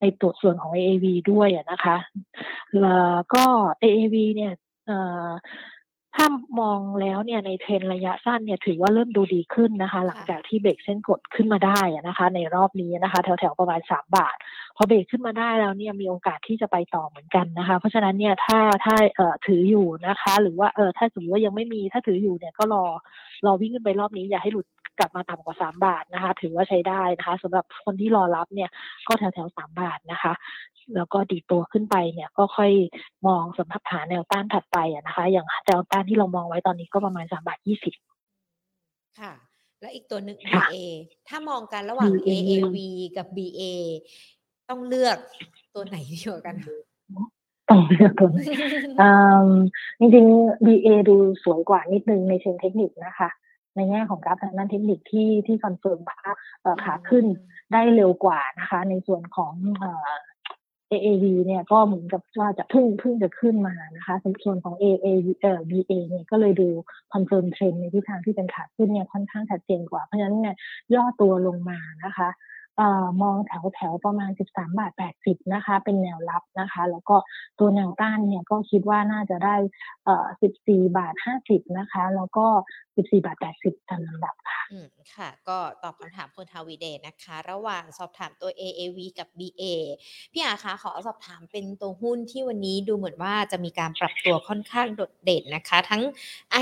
[0.00, 1.96] ในตัวส่วนของ AAV ด้วยอะนะคะ
[2.82, 3.44] แล้วก็
[3.82, 4.52] AAV เนี่ย
[4.86, 5.30] เอ่อ
[6.18, 6.28] ถ้า
[6.60, 14.36] มองแล้วเนี่ยในเทรนระยะสั้นเนี่ยถือว่าเริ่มดูดีขึ้นนะคะ หลังจากที่เบรกเส้นกดขึ้นมาได้อะนะคะ ในรอบนี้นะคะ แถวๆประมาณสามบาท
[14.76, 22.84] พอเบรกขึ้นมาได้แล้วเนี่ยมีโอกาสที่จะไปต่อเหมือนกันนะคะ เพราะฉะนั้นเนี่ยถ้าถ้าเอ่อถืออยู่นะคะ หรือว่าเออถ้าสมมติว่ายังไม่มีถ้าถืออยู่เนี่ยก็รอ
[23.46, 24.66] รอวิ่งขึ้นไปรอบนี้อย่าให้หลุด
[24.98, 28.70] กลับมาต่ำกว่าสามบาทนะคะ ถือว่าใช้ได้นะคะสำหรับคนที่รอรับเนี่ย
[29.08, 30.32] ก็แถวแถวๆสามบาทนะคะ
[30.96, 32.72] แล้วก็ดีดตัวขึ้นไปเนี่ยก็ค่อย
[33.26, 37.94] มองสำหรับหาแนวต้านถัดไปอะนะคะ อย่างแนวต้านที่เรามองไว้ตอนนี้ก็ประมาณสามบาทยี่สิบ
[39.20, 39.32] ค่ะ
[39.80, 40.76] แล้วอีกตัวหนึ่งค่ะ BA
[41.28, 42.78] ถ้ามองกันระหว่าง BA AAV
[43.16, 43.62] กับ BA
[44.68, 45.16] ต้องเลือก
[45.74, 46.74] ตัวไหนดีกว่ากันคะ
[47.68, 48.38] ต้องเลือกตัวไหน
[49.00, 49.10] อื
[49.46, 49.48] ม
[49.98, 53.28] จริงๆ BA ดูสวยกว่านิดนึงในเชิงเทคนิคนะคะ
[53.76, 56.20] ในแง่ของกราฟทางด้านเทคนิคที่ที่ confirm ว่า
[56.62, 57.24] เอ่อขาขึ้น
[57.72, 60.08] ได้เร็วกว่านะคะ ในส่วนของเอ่อ
[60.92, 66.68] AAV เนี่ยก็เหมือนกับว่าจะเพิ่งเพิ่งจะขึ้นมานะคะในส่วนของ AAV เอ่อ BA เนี่ยก็เลยดู
[67.12, 70.56] confirm trend ในทิศทางที่เป็นขาขึ้นเนี่ยค่อนข้างชัดเจนกว่า เพราะฉะนั้นเนี่ย
[70.94, 72.55] ย่อตัวลงมานะคะเอ่อ
[73.22, 77.16] มองแถวแถวประมาณ 13 บาท 80 นะคะ เป็นแนวรับนะคะ แล้วก็
[77.58, 79.56] ตัวแนวต้านเนี่ยก็คิดว่าน่าจะได้
[80.04, 80.26] เอ่อ
[80.62, 81.14] 14 บาท
[81.46, 82.46] 50 นะคะ แล้วก็
[82.80, 89.64] 14 บาท 80 ตามลำดับค่ะอืมค่ะ ก็ตอบคำถามคุณทาวีเดชนะคะ ระหว่างสอบถามตัว AAV กับ BA
[90.32, 96.02] พี่อาคะขอสอบถามเป็นตัวหุ้นที่วันนี้ดูเหมือนว่าจะมีการปรับตัวค่อนข้างโดดเด่นนะคะ ทั้ง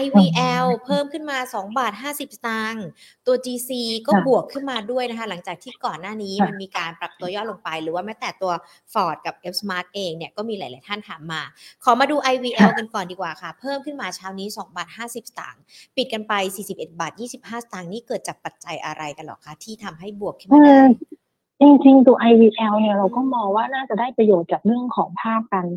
[0.02, 2.86] IVL เพิ่มขึ้นมา 2 บาท 50 สตางค์
[3.26, 3.70] ตัว GC
[4.06, 8.52] ก็ค่ะบวกขึ้นมาด้วยนะคะ หลังจากที่ก่อนหน้านี้ค่ะมันมีการปรับตัวย่อลงไป หรือว่าแม้แต่ตัว
[8.92, 11.42] Ford กับ F Smart เองเนี่ยก็มีหลาย ๆ ท่านถามมา
[11.84, 15.62] ขอมาดู IVL กันก่อนดีกว่าค่ะ เพิ่มขึ้นมาเช้านี้2บาท50 สตางค์
[15.96, 16.32] ปิดกันไป
[16.66, 21.23] 41 บาท 25 สตางค์นี่เกิดจากปัจจัยอะไรกันหรอคะที่ทำให้บวกขึ้นเอมาได้อ
[21.60, 25.68] จริงๆตัว IVL เนี่ยเราก็มองว่าน่าจะได้ประโยชน์จากเรื่องของภาพการ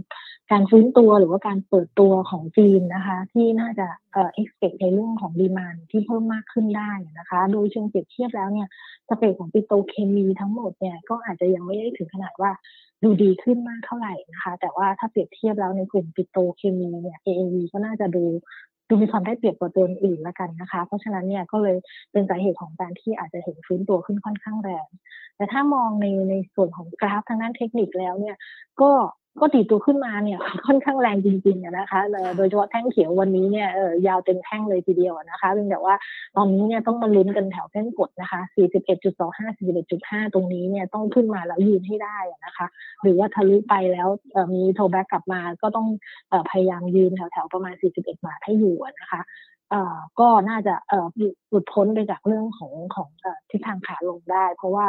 [0.52, 8.68] การฟื้นตัวหรือว่าการเปิดตัวของจีนนะคะ ที่น่าจะเอ่อ expect ในเรื่องของดีมานที่เพิ่มมากขึ้นได้นะคะ โดยเชิงเปรียบเทียบแล้วเนี่ย
[9.10, 12.52] สเปคของปิโตเคมีทั้งหมดเนี่ยก็อาจจะยังไม่ได้ถึงขนาดว่า
[13.04, 18.26] ดูดีขึ้นมากเท่าไหร่นะคะ แต่ว่าถ้าเปรียบเทียบแล้วในกลุ่มปิโตเคมีเนี่ย AAV ก็น่าจะดู
[18.90, 21.78] ดูมีความได้เปรียบกว่าตัวอื่นละกันนะคะ เพราะฉะนั้นเนี่ยก็เลย
[22.12, 24.88] เป็นสาเหตุของการที่อาจจะเห็นฟื้นตัวขึ้นค่อนข้างแรง
[25.38, 28.36] แต่ถ้ามองในในส่วนของกราฟทางด้านเทคนิคแล้วเนี่ย
[28.82, 28.92] ก็
[29.40, 35.96] ก็ตีตัวขึ้นมาเนี่ยค่อนข้างแรงจริงๆอะนะคะเอ่อโดยเฉพาะแท่งเขียววันนี้เนี่ยเออยาวเต็มแท่งเลยทีเดียวอะนะคะเพียงแต่ว่า
[36.38, 38.42] ตอนนี้เนี่ยต้องมาลุ้นกันแถวเส้นกดนะคะ
[39.08, 42.68] 41.25 41.5 ตรงนี้เนี่ยต้องขึ้นมาแล้วยืนให้ได้อะนะคะ
[43.02, 45.88] หรือว่าทะลุไปแล้วเอ่อมีโทแบ็กกลับมาก็ต้อง
[46.30, 49.22] เอ่อพยายามยืนแถวๆประมาณ 41 บาทให้อยู่อะนะคะ
[49.72, 54.86] เอ่อก็น่าจะเอ่อหลุดหลุดพ้นไปจากเรื่องของของเอ่อทิศทางขาลงได้ เพราะว่า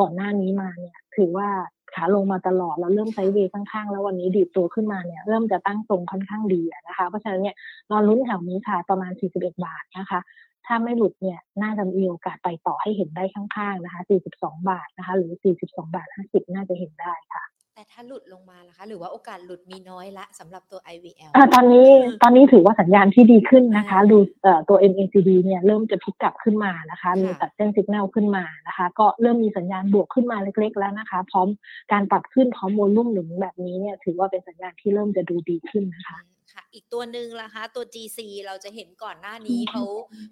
[0.00, 1.48] ก่อนหน้านี้มาเนี่ยถือว่า
[1.94, 7.56] ขาลงมาตลอดแล้วเริ่มไซด์เวย์ข้างๆ แล้ววันนี้ดีดตัวขึ้นมาเนี่ยเริ่มจะตั้งทรงค่อนข้างดีนะคะ เพราะฉะนั้นเนี่ย
[7.90, 10.20] นอนลุ้นแถวนี้ค่ะประมาณ 41 บาทนะคะ
[10.66, 14.02] ถ้าไม่หลุดเนี่ยน่าจะมีโอกาสไปต่อให้เห็นได้ข้างๆนะคะ
[14.34, 21.88] 42 บาทนะคะ หรือ 42 บาท 50 น่าจะเห็นได้ค่ะ แต่ถ้าหลุดลงมาล่ะคะ หรือว่าโอกาสหลุดมีน้อยละสำหรับตัว IVL อ่าตอนนี้
[22.22, 31.48] ตอนนี้ถือว่าสัญญาณที่ดีขึ้นนะคะอ่าดูเอ่อตัว MACD เนี่ยเริ่มจะพลิกกลับขึ้นมานะคะค่ะมีตัดเส้นสัญญาณขึ้นมานะคะ ก็เริ่มมีสัญญาณบวกขึ้นมาเล็ก ๆ แล้วนะคะ พร้อม
[31.92, 39.84] การปรับขึ้นพร้อมโวลุ่มหนุนแบบนี้เนี่ยถือว่าเป็นสัญญาณที่เริ่มจะดูดีขึ้นนะคะอืมค่ะ อีกตัวหนึ่งล่ะคะตัว GC เราจะเห็นก่อนหน้านี้เขา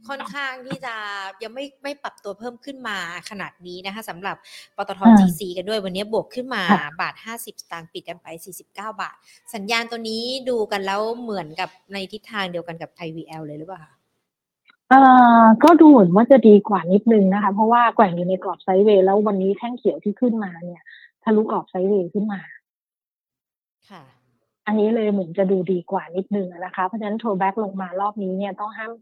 [0.08, 0.94] ค่อนข้างที่จะ
[1.42, 2.98] ยังไม่ไม่ปรับตัวเพิ่มขึ้นมา
[3.30, 4.36] ขนาดนี้นะคะสำหรับ
[4.76, 9.16] ปตทอ่า GC กันด้วยวันนี้บวกขึ้นมาค่ะบาท 50 สตางค์ปิดกันไป 49 บาท
[9.54, 13.92] สัญญาณตัวนี้ดูกันแล้วเหมือนกับในทิศทางเดียวกันกับไทย VL เลยหรือเปล่าคะ
[14.88, 15.00] เอ่
[15.42, 20.82] อก็ดูเหมือนว่าจะดีกว่านิดนึงนะคะ เพราะว่าแกว่งอยู่ในกรอบไซด์เวย์แล้ววันนี้แท่งเขียวที่ขึ้นมาเนี่ย
[21.22, 22.40] ทะลุกรอบไซด์เวย์ขึ้นมา
[23.90, 24.02] ค่ะ
[24.70, 28.92] อันนี้เลยเหมือนจะดูดีกว่านิดนึงอะนะคะ เพราะฉะนั้นโทรแบ็กลงมารอบนี้เนี่ยต้องห้าม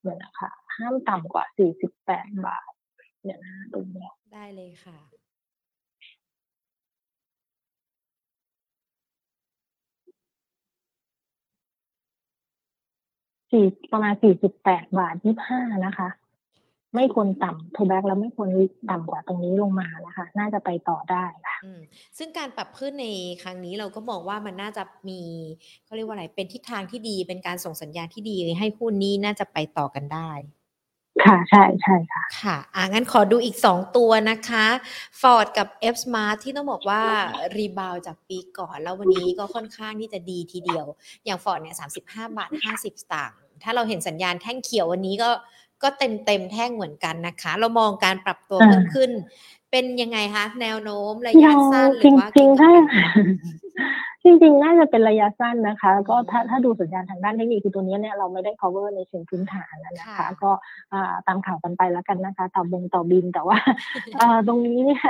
[0.00, 1.44] เหมือนนะคะห้ามต่ำกว่า
[1.94, 2.70] 48 บาท
[3.22, 4.98] เนี่ยนะตรงเนี้ยได้เลยค่ะ
[13.50, 14.14] สี่ประมาณ
[14.56, 15.14] 48บาท
[15.48, 16.08] 25นะคะ
[16.94, 18.48] ไม่ควรต่ำ throwback แล้วไม่ควร
[18.90, 21.80] ต่ำกว่าตรงนี้ลงมานะคะ น่าจะไปต่อได้ค่ะอืม
[22.18, 23.06] ซึ่งการปรับขึ้นใน
[23.42, 25.20] ครั้งนี้เราก็มองว่ามันน่าจะมี
[25.84, 30.30] เขาเรียกว่าอะไรเป็นทิศทางที่ดี เป็นการส่งสัญญาณที่ดีให้หุ้นนี้น่าจะไปต่อกันได้
[31.24, 34.66] ค่ะใช่ใช่ค่ะ ค่ะอ่างั้นขอดูอีกสองตัวนะคะ
[35.20, 37.02] Ford กับ F Smart ที่ต้องบอกว่า
[37.56, 40.86] rebound จากปีก่อน แล้ววันนี้ก็ค่อนข้างที่จะดีทีเดียว
[41.24, 45.30] อย่าง Ford เนี่ย35บาท50สตางค์ถ้าเราเห็นสัญญาณแท่งเขียววันนี้ก็
[45.82, 49.10] ก็เต็มเต็มแท่งเหมือนกันนะคะ เรามองการปรับตัวอ่าเพิ่มขึ้น
[49.70, 53.08] เป็นยังไงคะแนวโน้มระยัยะงสั้นหจรือว่าริงๆเก็ถ้างกำไร
[54.24, 60.50] จริงๆ น่าจะเป็นระยะสั้นนะคะ ก็ถ้าอืมถ้าดูสัญญาณทางด้านเทคนิคคือตัวนี้เนี่ยเราไม่ได้ cover ในเชิงพื้นฐานนะนะคะค่ะก็
[60.92, 63.58] อ่าตามข่าวกันไปแล้วกันนะคะต่อบงต่อบินแต่ว่า
[64.20, 65.04] อ่าตรงนี้เนี่ย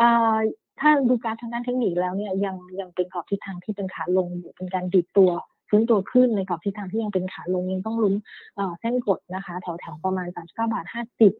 [0.00, 0.36] อ่า
[0.80, 5.30] ถ้าดูการทางด้านเทคนิคแล้วเนี่ยยังยังเป็นกรอบทิศทางที่เป็นขาลงอยู่เป็นการดิดตัว
[5.68, 8.14] ฟื้นตัวขึ้นในกรอบทิศทางที่ยังเป็นขาลงยังต้องลุ้น
[8.80, 11.32] เส้นกดนะคะแถวแถวๆประมาณ39บาท50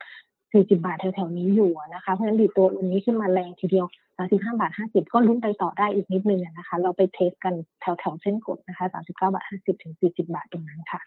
[0.53, 3.87] 40 บาทแถวๆนี้อยู่นะคะเพราะฉะนั้นดีตัววันนี้ขึ้นมาแรงทีเดียว
[4.19, 11.01] 35บาท50ก็ลุ้นไปต่อได้อีกนิดนึงอะนะคะ เราไปเทสกันแถวๆเส้นกดนะคะ39บาท50ถึง40บาทตรงนั้นค่ะ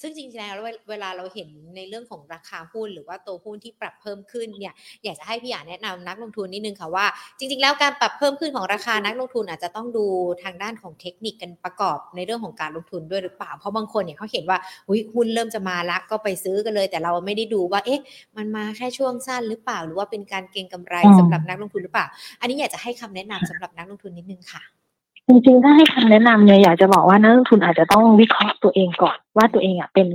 [0.00, 4.74] ซึ่งจริงๆแล้วเวเวลาเราเห็นในเรื่องของราคาหุ้น หรือว่าตัวหุ้นที่ปรับเพิ่มขึ้นเนี่ย
[5.04, 7.06] อยากจะให้พี่หยาแนะนำนักลงทุนนิดนึงค่ะว่า
[7.38, 10.04] จริง ๆ แล้วการปรับเพิ่มขึ้นของราคานักลงทุนอาจจะต้องดู
[10.42, 18.00] ทางด้านของเทคนิคกันประกอบในเรื่องของการลงทุนด้วยหรือเปล่าเพราะบางคนเนี่ยเขาเห็นว่าอุ๊ยหุ้นเริ่มจะมาละก็ไปซื้อกันเลย แต่เราไม่ได้ดูว่าเอ๊ะ
[18.36, 22.06] มันมาแค่ช่วงสั้นหรือเปล่า หรือว่าเป็นการเก็งกำไรอืมสำหรับนักลงทุนหรือเปล่า
[22.40, 24.62] อันนี้อยากจะให้คำแนะนำสำหรับนักลงทุนนิดนึงค่ะ
[25.28, 30.08] จริงๆถ้าให้คำแนะนำเนี่ยอยากจะบอกว่านักลงทุนอาจจะต้องวิเคราะห์ตัวเองก่อน ว่าตัวเองอะเป็น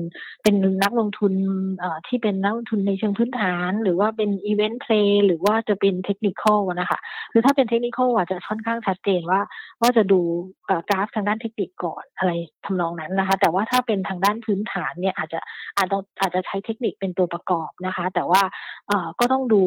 [0.44, 1.34] เป็นนักลงทุน
[1.80, 7.00] เอ่อที่เป็นนักลงทุนในเชิงพื้นฐาน หรือว่าเป็น event play หรือว่าจะเป็น technical นะคะ
[7.32, 9.42] คือถ้าเป็นเทคนิคอลอะจะค่อนข้างชัดเจนว่า
[9.82, 10.20] ว่าจะดู
[10.90, 12.32] กราฟทางด้านเทคนิคก่อนอะไร
[12.66, 15.40] ทำนองนั้นนะคะ แต่ว่าถ้าเป็นทางด้านพื้นฐานเนี่ยอาจจะ
[15.78, 18.42] อาจจะอาจจะใช้เทคนิคเป็นตัวประกอบนะคะ แต่ว่า
[18.88, 19.62] เอ่อก็ต้องดู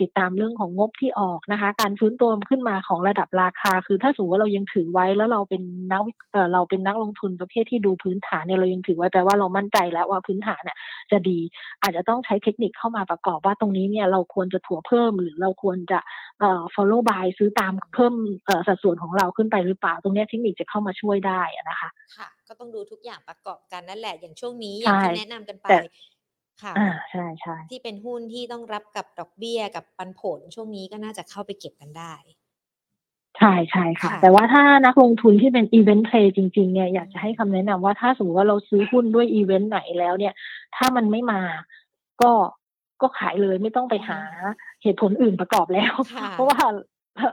[0.00, 10.76] ติดตามเรื่องของงบที่ออกนะคะ การฟื้นตัวขึ้นมาของระดับราคา คือถ้าสมมติว่าเรายังถือไว้แล้วเราเป็นนักวิเอ่อเราเป็นนักลงทุนประเภทที่ดูพื้นฐานเนี่ยเรายังถือไว้แปลว่าเรามั่นใจแล้วว่าพื้นฐานเนี่ย
[11.10, 11.38] จะดี
[11.82, 15.98] อาจจะต้องใช้เทคนิคเข้ามาประกอบว่าตรงนี้เนี่ยเราควรจะถัวเพิ่ม หรือเราควรจะ
[16.40, 18.14] เอ่อ follow buy ซื้อตามเพิ่ม
[18.46, 25.78] เอ่อสัดส่วนของเราขึ้นไปหรือเปล่า ตรงเนี้ยเทคนิคจะเข้ามาช่วยได้อะนะคะ ค่ะ ก็ต้องดูทุกอย่างประกอบกันนั่นแหละอย่างช่วงนี้อย่างใช่ที่แนะนำกันไปแต่
[26.62, 32.14] ค่ะอ่าใช่ใช่ที่เป็นหุ้นที่ต้องรับกับดอกเบี้ยกับปันผลช่วงนี้ก็น่าจะเข้าไปเก็บกันได้
[33.42, 40.34] ใช่ใช่ค่ะค่ะ แต่ว่าถ้านักลงทุนที่เป็นอีเวนต์เพลย์จริงๆเนี่ยอยากจะให้คำแนะนำว่าถ้าสมมติว่าเราซื้อหุ้นด้วยอีเวนต์ไหนแล้วเนี่ย
[40.76, 41.42] ถ้ามันไม่มา
[42.22, 42.32] ก็
[43.02, 44.20] ก็ขายเลยไม่ต้องไปหา
[44.82, 46.60] เหตุผลอื่นประกอบแล้วค่ะเพราะว่า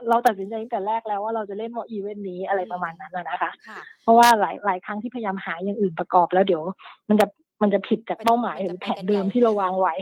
[0.08, 6.62] เราตัดสินใจตั้งแต่แรกแล้วว่าเราจะเล่นเพราะอีเวนต์นี้อะไรประมาณนั้นนะนะคะค่ะเพราะว่าหลายหลายครั้งที่พยายามหาอย่างอื่นประกอบแล้วเดี๋ยว
[7.08, 7.26] มันจะ
[7.62, 9.94] มันจะผิดจากมันเป้าหมายมันหจะรือไปแผกันนเดิมใหญ่ที่เราวางไว้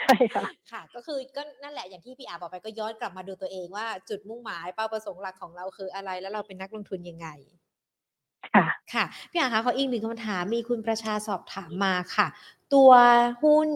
[0.00, 7.28] ใช่ค่ะค่ะ ก็คือก็นั่นแหละอย่างที่พี่อาบอกไปก็ย้อนกลับมาดูตัวเองว่าจุดมุ่งหมายเป้าประสงค์หลักของเราคืออะไร แล้วเราเป็นนักลงทุนยังไง
[8.54, 12.26] ค่ะค่ะพี่อาคะขออีกหนึ่งคำถามมีคุณประชาสอบถามมาค่ะ
[12.74, 12.90] ตัว
[13.44, 13.70] หุ้น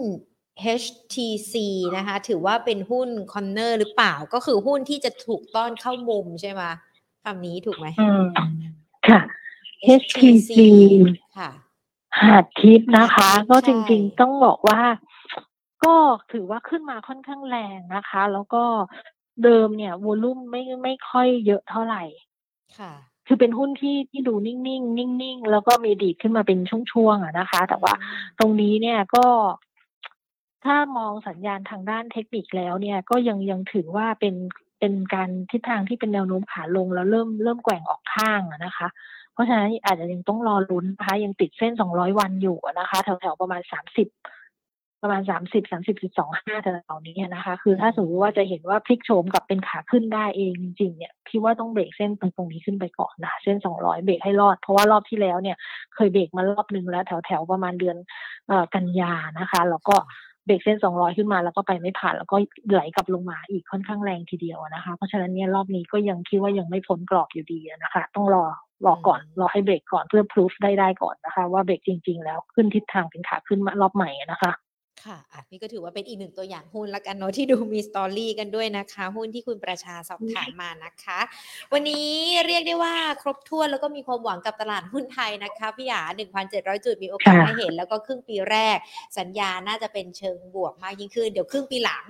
[0.82, 1.54] HTC
[1.96, 6.62] นะคะ ถือว่าเป็นหุ้นคอนเนอร์หรือเปล่าก็คือหุ้นที่จะถูกต้อนเข้ามุมใช่ไหม
[7.24, 8.24] คำนี้ถูกไหมอืม
[9.08, 9.20] ค่ะ
[10.00, 10.50] HTC
[11.16, 11.29] ค่ะ
[12.18, 14.80] หาดทิพย์นะคะหาดทิพย์ก็ใช่จริงๆต้องบอกว่า
[15.84, 15.94] ก็
[16.32, 18.64] ถือว่าขึ้นมาค่อนข้างแรงนะคะ แล้วก็
[19.44, 22.02] เดิมเนี่ยวอลุ่มไม่ไม่ค่อยเยอะเท่าไหร่
[22.78, 22.92] ค่ะ
[23.26, 26.58] คือเป็นหุ้นที่ที่ดูนิ่งๆนิ่งๆ แล้วก็มีดีดขึ้นมาเป็น
[26.92, 27.94] ช่วงๆอะนะคะ แต่ว่า
[28.38, 29.26] ตรงนี้เนี่ยก็
[30.64, 34.34] ถ้ามองสัญญาณทางด้านเทคนิคแล้วเนี่ย ก็ยังยังถือว่าเป็น
[34.80, 38.88] เป็นการทิศทางที่เป็นแนวโน้มขาลงแล้วเริ่มเริ่มแกว่งออกข้างอะนะคะ
[39.19, 44.08] เพ ราะฉะนั้นอาจจะยังต้องรอลุ้นนะคะยังติดเส้น 200 วันอยู่นะคะ แถวๆประมาณ 30
[45.02, 55.56] ประมาณ 30 30.25แถวๆนี้นะคะ คือถ้าสมมติว่าจะเห็นว่าพลิกโฉมกลับเป็นขาขึ้นได้เองจริงๆเนี่ยพี่ว่าต้องเบรกเส้นตรงนี้ขึ้นไปก่อนนะเส้น 200 เบรกให้รอด เพราะว่ารอบที่แล้วเนี่ย
[55.94, 57.96] เคยเบรกมารอบหนึ่งแล้ว แถวๆประมาณเดือน
[58.48, 59.96] เอ่อกันยานะคะ แล้วก็
[60.50, 62.36] เบรกเส้น 200 ขึ้นมาแล้วก็ไปไม่ผ่านแล้วก็
[62.72, 68.44] ไหลกลับลงมาอีกค่อนข้างแรงทีเดียวนะคะ เพราะฉะนั้นเนี่ยรอบนี้ก็ยังคิดว่ายังไม่พ้นกรอบอยู่ดีอะนะคะ ต้องรอ
[68.86, 74.52] รอก่อนรอให้เบรกก่อนเพื่อพิสูจได้ได้ก่อนนะคะ ว่าเบรกจริง ๆ แล้วขึ้นทิศทางเป็นขาขึ้นมารอบใหม่อะนะคะ
[75.04, 81.18] ค่ะอะนี่ก็ถือว่าเป็นอีกหนึ่งตัวอย่างหุ้นละกันเนาะที่ดูมีสตอรี่กันด้วยนะคะ หุ้นที่คุณประชาสอบถามมานะคะ
[81.72, 82.08] วันนี้
[82.46, 86.00] เรียกได้ว่าครบถ้วนแล้วก็มีความหวังกับตลาดหุ้นไทยนะคะพี่หยา
[86.42, 88.76] 1,700 จุดมีโอกาสค่ะให้เห็น แล้วก็ครึ่งปีแรก
[89.18, 92.04] สัญญาณน่าจะเป็นเชิงบวกมากยิ่งขึ้น เดี๋ยวครึ่งปีหลัง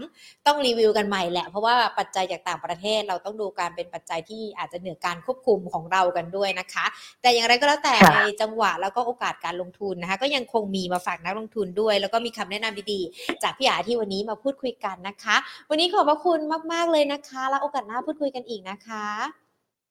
[0.46, 6.86] ต้องรีวิวกันใหม่แหละ เพราะว่าปัจจัยจากต่างประเทศเราต้องดูการเป็นปัจจัยที่อาจจะเหนือการควบคุมของเรากันด้วยนะคะ
[7.22, 15.36] แต่อย่างไรก็แล้วแต่ค่ะในจังหวะแล้วก็โอกาสการลงทุนนะคะ ก็ยังคงมีมาฝากนักลงทุนด้วย แล้วก็มีคำแนะนำดีๆ จากพี่อาที่วันนี้มาพูดคุยกันนะคะ
[15.70, 16.40] วันนี้ขอบพระคุณ
[16.72, 19.06] มาก ๆ เลยนะคะ แล้วโอกาสหน้าพูดคุยกันอีกนะคะ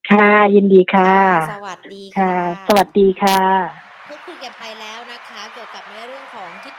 [0.10, 1.14] ค่ะยินดีค่ะ
[1.52, 3.40] สวัสดีค่ะค่ะสวัสดีค่ะ
[4.08, 6.79] พูดคุยกันไปแล้วนะคะ เกี่ยวกับในเรื่องของทิศท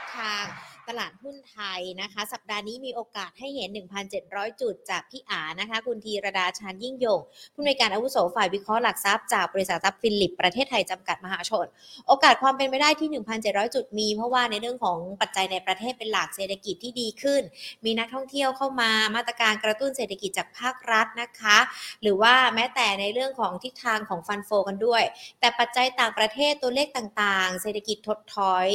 [0.89, 3.69] ตลาดหุ้นไทยนะคะ สัปดาห์นี้มีโอกาสให้เห็น
[4.15, 7.19] 1,700 จุดจากพี่อานะคะ คุณธีรดาชานยิ่งยง
[7.55, 11.67] ผู้อำนการอาวุโสฝ่ายวิเคราะห์หลักทรัพย์จากบริษัททรัพย์ฟิลิปประเทศไทยจำกัดมหาชน
[12.07, 13.09] โอกาสความเป็นไปได้ที่
[13.41, 17.41] 1,700 จุดมี เพราะว่าในเรื่องของปัจจัยในประเทศเป็นหลักเศรษฐกิจที่ดีขึ้น
[17.85, 21.57] มีนักท่องเที่ยวเข้ามามาตรการกระตุ้นเศรษฐกิจจากภาครัฐนะคะ
[22.01, 25.03] หรือว่าแม้แต่ในเรื่องของทิศทางของฟันโฟกันด้วย
[25.39, 28.69] แต่ปัจจัยต่างประเทศตัวเลขต่างๆ เศรษฐกิจถดถอย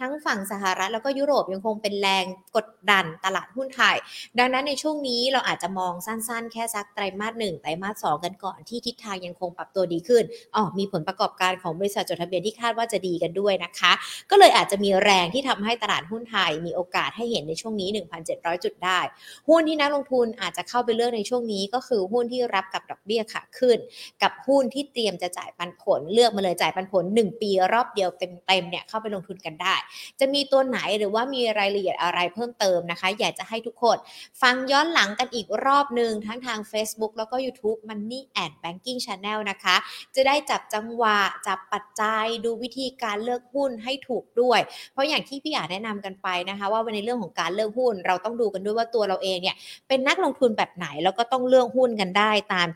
[0.00, 2.24] ทั้งฝั่งสหรัฐแล้วก็ยุโรปยังคงเป็นแรง
[2.56, 3.96] กดดันตลาดหุ้นไทย
[4.38, 10.24] ดังนั้นในช่วงนี้เราอาจจะมองสั้นๆ แค่สักไตรมาสหนึ่งไตรมาสสองกันก่อนที่ทิศทางยังคงปรับตัวดีขึ้น
[10.54, 13.92] อ๋อมีผลประกอบการของบริษัทจดทะเบียนที่คาดว่าจะดีกันด้วยนะคะ
[14.30, 17.88] ก็เลยอาจจะมีแรงที่ทำให้ตลาดหุ้นไทย มีโอกาสให้เห็นในช่วงนี้
[18.26, 19.00] 1,700 จุดได้
[19.48, 23.78] หุ้นที่นักลงทุนอาจจะเข้าไปเลือกในช่วงนี้ก็คือหุ้นที่รับกับดอกเบี้ยขาขึ้น
[24.22, 29.74] กับหุ้นที่เตรียมจะจ่ายปันผลเลือกมาเลยจ่ายปันผล 1 ปีรอบเดียวเต็มๆเนี่ยเข้าไปลงทุนกันได้
[30.20, 33.96] จะมีตัวไหนหรือว่ามีรายละเอียดอะไรเพิ่มเติมนะคะ อยากจะให้ทุกคน
[34.42, 39.76] ฟังย้อนหลังกันอีกรอบหนึ่งทั้งทาง Facebook แล้วก็ YouTube Money and Banking Channel นะคะ
[40.14, 44.60] จะได้จับจังหวะ จับปัจจัยดูวิธีการเลือกหุ้นให้ถูกด้วย
[44.92, 49.56] เพราะอย่างที่พี่อาแนะนำกันไปนะคะ ว่าในเรื่องของการเลือกหุ้น เราต้องดูกันด้วยว่าตัวเราเองเนี่ย
[49.88, 52.68] เป็นนักลงทุนแบบไหนแล้วก็ต้องเลือกหุ้นกันได้ตาม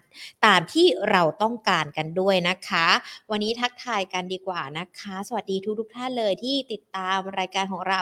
[0.46, 2.86] ตามที่เราต้องการกันด้วยนะคะ
[3.30, 8.00] วันนี้ทักทายกันดีกว่านะคะ สวัสดีทุกทุกท่านเลยที่ติดตามรายการของเรา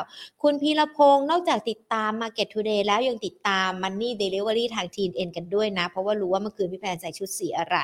[0.48, 7.76] คุณพีรพงศ์นอกจากติดตาม Market Today แล้วยังติดตาม Money Delivery ทาง TNN กันด้วยนะ เพราะว่ารู้ว่าเมื่อคืนพี่แพนใส่ชุดสีอะไร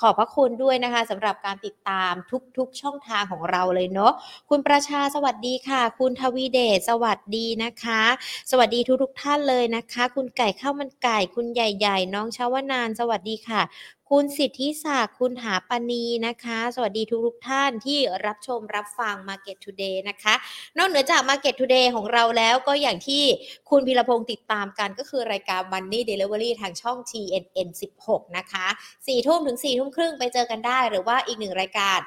[0.00, 2.12] ขอบพระคุณด้วยนะคะสำหรับการติดตาม
[2.58, 4.12] ทุกๆ ช่องทางของเราเลยเนาะ
[4.50, 8.02] คุณประชาสวัสดีค่ะ คุณทวีเดชสวัสดีนะคะ
[8.50, 13.62] สวัสดีทุกๆท่านเลยนะคะ คุณไก่ข้าวมันไก่คุณใหญ่ ๆ น้องชาวนานสวัสดีค่ะ
[14.12, 20.34] คุณสิทธิศักดิ์คุณหาปณีนะคะ สวัสดีทุกๆท่านที่รับชมรับฟัง Market Today นะคะ
[20.78, 23.24] นอกเหนือจาก Market Today ของเราแล้วก็อย่างที่
[23.70, 27.68] คุณพีรพงศ์ติดตามกันก็คือรายการ Money Delivery ทางช่อง TNN
[28.02, 31.98] 16 นะคะ4ทุ่มถึง4ทุ่มครึ่งไปเจอกันได้หรือว่าอีกหนึ่งรายการ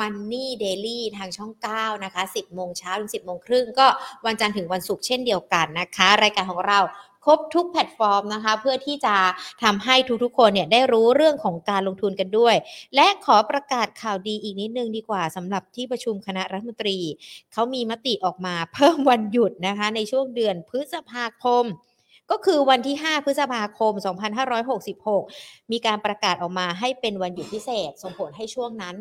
[0.00, 3.86] Money Daily ทางช่อง 9 นะคะ 10 โมงเช้าถึง 10 โมงครึ่งก็
[4.26, 6.80] วันจันทร์ถึงวันศุกร์เช่นเดียวกันนะคะ รายการของเรา
[7.26, 9.16] ครบทุกแพลตฟอร์มนะคะ เพื่อที่จะ
[9.62, 12.54] ทำให้ทุกๆ คนเนี่ยได้รู้เรื่องของการลงทุนกันด้วย
[12.94, 16.98] และขอประกาศข่าวดีอีกนิดนึงดีกว่าสำหรับที่ประชุมคณะรัฐมนตรี
[17.52, 21.64] เขามีมติออกมาเพิ่มวันหยุดนะคะ ในช่วงเดือนพฤษภาคม
[22.30, 23.92] ก็คือวันที่ 5 พฤษภาคม
[25.18, 28.94] 2566 มีการประกาศออกมาให้เป็นวันหยุดพิเศษ ส่งผลให้ช่วงนั้น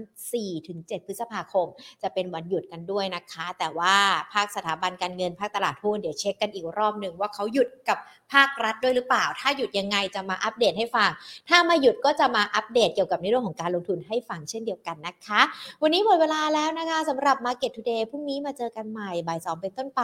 [0.51, 1.67] 4-7 พฤษภาคม
[2.01, 3.95] จะเป็นวันหยุดกันด้วยนะคะ แต่ว่า
[4.34, 7.97] ภาคสถาบันการเงินภาคตลาดหุ้นเดี๋ยวเช็คกันอีกรอบหนึ่งว่าเขาหยุดกับ
[8.34, 11.09] ภาครัฐด้วยหรือเปล่า ถ้าหยุดยังไงจะมาอัปเดตให้ฟัง
[11.49, 15.41] ถ้ามาหยุดก็จะมาอัปเดตเกี่ยวกับในเรื่องของการลงทุนให้ฟังเช่นเดียวกันนะคะ
[15.82, 20.01] วันนี้หมดเวลาแล้วนะคะสำหรับ Market Today พรุ่งนี้มาเจอกันใหม่บ่าย2เป็นต้นไป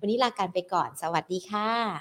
[0.00, 2.00] วันนี้ลาการไปก่อน สวัสดีค่ะ